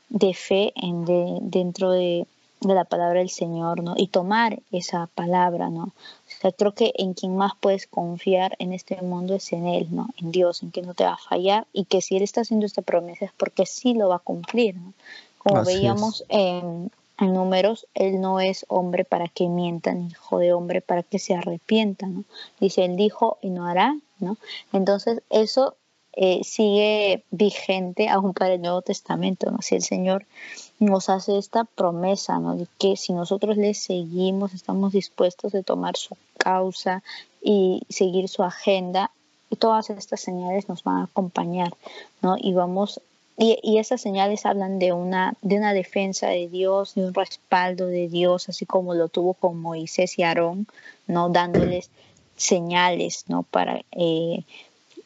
de 0.09 0.35
fe 0.35 0.73
en 0.77 1.05
de, 1.05 1.39
dentro 1.41 1.91
de, 1.91 2.27
de, 2.61 2.75
la 2.75 2.85
palabra 2.85 3.21
del 3.21 3.31
Señor, 3.31 3.83
¿no? 3.83 3.95
Y 3.97 4.09
tomar 4.09 4.61
esa 4.73 5.09
palabra, 5.15 5.71
¿no? 5.71 5.85
O 5.85 5.93
sea, 6.41 6.53
creo 6.53 6.73
que 6.73 6.93
en 6.97 7.15
quien 7.15 7.37
más 7.37 7.53
puedes 7.59 7.87
confiar 7.87 8.57
en 8.59 8.75
este 8.75 9.01
mundo 9.01 9.35
es 9.35 9.53
en 9.53 9.67
Él, 9.67 9.89
¿no? 9.91 10.11
En 10.19 10.33
Dios, 10.33 10.63
en 10.63 10.71
que 10.71 10.83
no 10.83 10.95
te 10.95 11.05
va 11.05 11.15
a 11.15 11.29
fallar 11.29 11.67
y 11.73 11.85
que 11.87 12.03
si 12.03 12.17
Él 12.17 12.23
está 12.23 12.43
haciendo 12.43 12.67
esta 12.67 12.83
promesa 12.83 13.25
es 13.25 13.33
porque 13.33 13.67
sí 13.67 13.95
lo 13.95 14.11
va 14.11 14.17
a 14.17 14.21
cumplir, 14.21 14.77
¿no? 14.77 14.93
Como 15.47 15.65
veíamos 15.65 16.25
en, 16.29 16.91
números, 17.21 17.87
él 17.95 18.21
no 18.21 18.41
es 18.41 18.67
hombre 18.69 19.05
para 19.05 19.29
que 19.29 19.49
mienta, 19.49 19.93
ni 19.95 20.09
hijo 20.09 20.39
de 20.39 20.53
hombre 20.53 20.81
para 20.81 21.05
que 21.05 21.21
se 21.21 21.35
arrepienta, 21.35 22.07
¿no? 22.07 22.25
Dice, 22.59 22.85
él 22.85 22.97
dijo 22.97 23.39
y 23.41 23.51
no 23.51 23.67
hará, 23.67 23.97
¿no? 24.19 24.37
Entonces, 24.73 25.23
eso 25.31 25.77
eh, 26.15 26.41
sigue 26.43 27.25
vigente 27.31 28.09
aún 28.09 28.35
para 28.35 28.55
el 28.55 28.61
Nuevo 28.61 28.83
Testamento, 28.83 29.51
¿no? 29.53 29.63
Si 29.63 29.77
el 29.77 29.83
Señor 29.83 30.27
nos 30.81 31.09
hace 31.09 31.39
esta 31.39 31.63
promesa, 31.63 32.41
¿no? 32.41 32.57
De 32.57 32.67
que 32.79 32.97
si 32.97 33.13
nosotros 33.13 33.57
le 33.57 33.75
seguimos, 33.75 34.53
estamos 34.53 34.93
dispuestos 34.93 35.55
a 35.55 35.63
tomar 35.63 35.97
su 35.97 36.17
causa 36.39 37.05
y 37.41 37.83
seguir 37.89 38.29
su 38.29 38.43
agenda, 38.43 39.13
y 39.49 39.57
todas 39.57 39.91
estas 39.91 40.21
señales 40.21 40.69
nos 40.69 40.83
van 40.83 40.97
a 40.97 41.05
acompañar, 41.05 41.73
¿no? 42.21 42.37
Y 42.37 42.53
vamos 42.53 43.01
y, 43.39 43.59
y, 43.63 43.79
esas 43.79 44.01
señales 44.01 44.47
hablan 44.47 44.79
de 44.79 44.93
una, 44.93 45.35
de 45.43 45.57
una 45.57 45.75
defensa 45.75 46.29
de 46.29 46.49
Dios, 46.49 46.95
de 46.95 47.07
un 47.07 47.15
respaldo 47.15 47.87
de 47.87 48.09
Dios, 48.09 48.49
así 48.49 48.65
como 48.65 48.95
lo 48.95 49.09
tuvo 49.09 49.35
con 49.35 49.61
Moisés 49.61 50.19
y 50.19 50.23
Aarón, 50.23 50.67
¿no? 51.07 51.29
dándoles 51.29 51.91
señales 52.37 53.25
¿no? 53.29 53.43
para, 53.43 53.83
eh, 53.93 54.45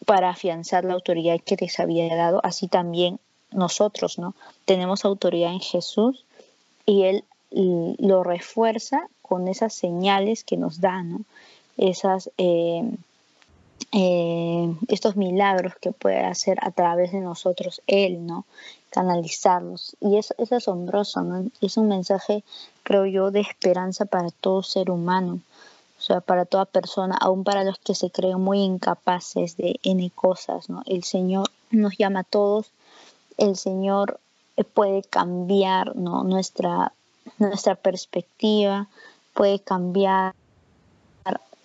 para 0.07 0.31
afianzar 0.31 0.85
la 0.85 0.95
autoridad 0.95 1.41
que 1.45 1.57
les 1.61 1.81
había 1.81 2.15
dado. 2.15 2.41
Así 2.45 2.69
también 2.69 3.19
nosotros 3.51 4.19
¿no? 4.19 4.35
tenemos 4.65 5.05
autoridad 5.05 5.53
en 5.53 5.61
Jesús 5.61 6.25
y 6.87 7.03
Él 7.03 7.25
lo 7.51 8.23
refuerza 8.23 9.09
con 9.23 9.49
esas 9.49 9.75
señales 9.75 10.45
que 10.45 10.57
nos 10.57 10.81
da, 10.81 11.03
¿no? 11.03 11.23
esas... 11.77 12.31
Eh, 12.39 12.85
eh, 13.93 14.75
estos 14.89 15.17
milagros 15.17 15.75
que 15.81 15.93
puede 15.93 16.25
hacer 16.25 16.59
a 16.63 16.71
través 16.71 17.13
de 17.13 17.21
nosotros 17.21 17.83
Él, 17.87 18.27
¿no? 18.27 18.45
Canalizarlos. 18.91 19.97
Y 20.01 20.17
es, 20.17 20.35
es 20.39 20.53
asombroso, 20.53 21.23
¿no? 21.23 21.49
Es 21.61 21.77
un 21.77 21.89
mensaje, 21.89 22.45
creo 22.83 23.07
yo, 23.07 23.31
de 23.31 23.41
esperanza 23.41 24.05
para 24.05 24.31
todo 24.31 24.63
ser 24.63 24.91
humano. 24.91 25.41
O 25.99 26.03
sea, 26.03 26.21
para 26.21 26.47
toda 26.47 26.65
persona, 26.65 27.17
aún 27.21 27.45
para 27.45 27.65
los 27.65 27.79
que 27.79 27.95
se 27.95 28.11
creen 28.11 28.41
muy 28.41 28.61
incapaces 28.61 29.57
de 29.57 29.79
N 29.83 30.11
cosas, 30.15 30.71
¿no? 30.71 30.83
El 30.87 31.05
Señor 31.05 31.51
nos 31.71 31.99
llama 31.99 32.21
a 32.21 32.25
todos, 32.25 32.71
el 33.37 33.57
Señor 33.57 34.19
puede 34.65 35.03
cambiar 35.03 35.97
¿no? 35.97 36.25
nuestra, 36.25 36.93
nuestra 37.39 37.75
perspectiva, 37.75 38.89
puede 39.35 39.61
cambiar 39.61 40.35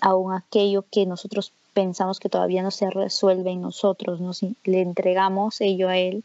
aún 0.02 0.34
aquello 0.34 0.86
que 0.92 1.06
nosotros 1.06 1.52
pensamos 1.76 2.20
que 2.20 2.30
todavía 2.30 2.64
no 2.64 2.72
se 2.72 2.90
resuelve 2.90 3.52
en 3.52 3.62
nosotros, 3.62 4.20
¿no? 4.20 4.34
si 4.34 4.56
le 4.64 4.82
entregamos 4.82 5.62
ello 5.62 5.90
a 5.90 5.98
Él, 5.98 6.24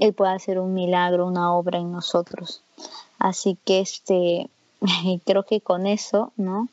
Él 0.00 0.12
puede 0.12 0.32
hacer 0.32 0.58
un 0.58 0.74
milagro, 0.74 1.26
una 1.26 1.54
obra 1.54 1.78
en 1.78 1.92
nosotros. 1.92 2.60
Así 3.18 3.56
que 3.64 3.80
este, 3.80 4.50
creo 5.24 5.44
que 5.44 5.60
con 5.60 5.86
eso, 5.86 6.32
¿no? 6.36 6.68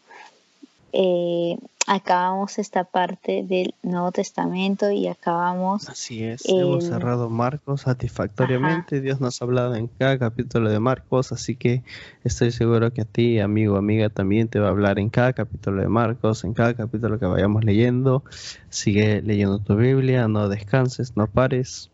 Eh, 0.92 1.58
acabamos 1.88 2.60
esta 2.60 2.84
parte 2.84 3.44
del 3.44 3.74
Nuevo 3.82 4.12
Testamento 4.12 4.92
y 4.92 5.08
acabamos... 5.08 5.88
Así 5.88 6.22
es, 6.22 6.44
hemos 6.46 6.84
cerrado 6.84 7.30
Marcos 7.30 7.82
satisfactoriamente. 7.82 9.00
Dios 9.00 9.22
nos 9.22 9.42
ha 9.42 9.46
hablado 9.46 9.74
en 9.76 9.88
cada 9.88 10.20
capítulo 10.20 10.70
de 10.70 10.80
Marcos, 10.82 11.32
así 11.32 11.56
que 11.56 11.84
estoy 12.26 12.52
seguro 12.52 12.92
que 12.92 13.02
a 13.02 13.06
ti, 13.06 13.40
amigo, 13.40 13.78
amiga, 13.78 14.10
también 14.10 14.50
te 14.50 14.60
va 14.60 14.68
a 14.68 14.72
hablar 14.72 15.00
en 15.00 15.10
cada 15.10 15.32
capítulo 15.32 15.82
de 15.82 15.88
Marcos, 15.88 16.44
en 16.44 16.54
cada 16.54 16.74
capítulo 16.74 17.20
que 17.20 17.26
vayamos 17.26 17.64
leyendo. 17.64 18.22
Sigue 18.70 19.22
leyendo 19.22 19.60
tu 19.60 19.78
Biblia, 19.78 20.28
no 20.28 20.50
descanses, 20.50 21.16
no 21.16 21.28
pares. 21.28 21.90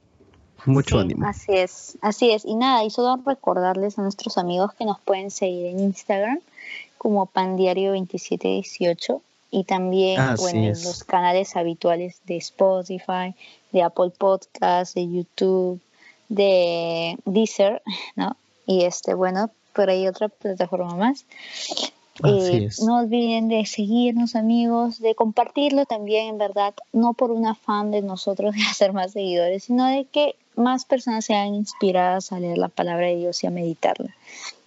Mucho 0.66 0.98
ánimo. 0.98 1.28
Así 1.28 1.52
es, 1.54 2.00
así 2.02 2.32
es. 2.32 2.46
Y 2.46 2.56
nada, 2.56 2.84
y 2.84 2.90
solo 2.90 3.22
recordarles 3.24 4.00
a 4.00 4.02
nuestros 4.02 4.40
amigos 4.40 4.74
que 4.74 4.86
nos 4.86 5.00
pueden 5.02 5.30
seguir 5.30 5.68
en 5.68 5.80
Instagram 5.80 6.40
como 6.98 7.28
pandiario2718 7.28 9.22
y 9.54 9.66
también 9.66 10.20
en 10.20 10.70
los 10.70 11.04
canales 11.04 11.56
habituales 11.56 12.22
de 12.26 12.38
Spotify, 12.38 13.36
de 13.72 13.84
Apple 13.84 14.12
Podcasts, 14.18 14.96
de 14.96 15.08
YouTube, 15.08 15.80
de 16.28 17.20
Deezer, 17.26 17.84
¿no? 18.16 18.36
Y 18.66 18.86
este, 18.86 19.14
bueno, 19.14 19.52
por 19.74 19.92
ahí 19.92 20.08
otra 20.08 20.30
plataforma 20.30 20.96
más. 20.96 21.26
Eh, 22.24 22.70
no 22.84 23.02
olviden 23.02 23.48
de 23.48 23.68
seguirnos 23.68 24.36
amigos, 24.36 25.00
de 25.00 25.14
compartirlo 25.14 25.86
también, 25.86 26.30
en 26.30 26.38
verdad, 26.40 26.74
no 26.92 27.14
por 27.14 27.30
un 27.30 27.46
afán 27.46 27.92
de 27.92 28.02
nosotros 28.02 28.56
de 28.56 28.64
hacer 28.64 28.92
más 28.92 29.12
seguidores, 29.12 29.66
sino 29.66 29.86
de 29.86 30.06
que 30.06 30.36
más 30.56 30.86
personas 30.86 31.26
sean 31.26 31.54
inspiradas 31.54 32.32
a 32.32 32.40
leer 32.40 32.58
la 32.58 32.70
palabra 32.70 33.06
de 33.06 33.18
Dios 33.18 33.44
y 33.44 33.48
a 33.48 33.52
meditarla, 33.52 34.16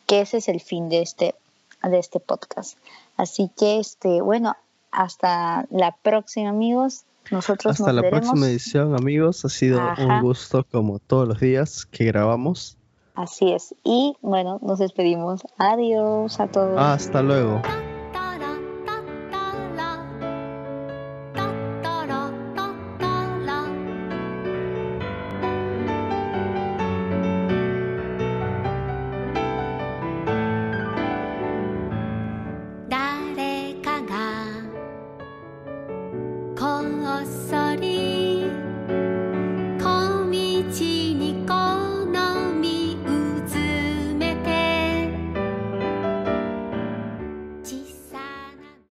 que 0.07 0.21
ese 0.21 0.37
es 0.37 0.47
el 0.49 0.61
fin 0.61 0.89
de 0.89 1.03
este, 1.03 1.35
de 1.83 1.99
este 1.99 2.21
podcast. 2.21 2.79
Así 3.17 3.51
que, 3.57 3.81
este, 3.81 4.21
bueno, 4.21 4.55
hasta 4.97 5.67
la 5.71 5.95
próxima, 6.03 6.49
amigos. 6.49 7.05
Nosotros 7.31 7.81
Hasta 7.81 7.93
la 7.93 8.09
próxima 8.09 8.47
edición, 8.47 8.95
amigos. 8.95 9.45
Ha 9.45 9.49
sido 9.49 9.81
un 9.99 10.21
gusto 10.23 10.65
como 10.71 10.99
todos 11.01 11.27
los 11.27 11.41
días 11.41 11.85
que 11.87 12.05
grabamos. 12.05 12.79
Así 13.15 13.53
es. 13.53 13.75
Y 13.83 14.17
bueno, 14.21 14.59
nos 14.63 14.79
despedimos. 14.79 15.43
Adiós 15.59 16.39
a 16.39 16.47
todos. 16.49 16.79
Hasta 16.79 17.23
luego. 17.23 17.63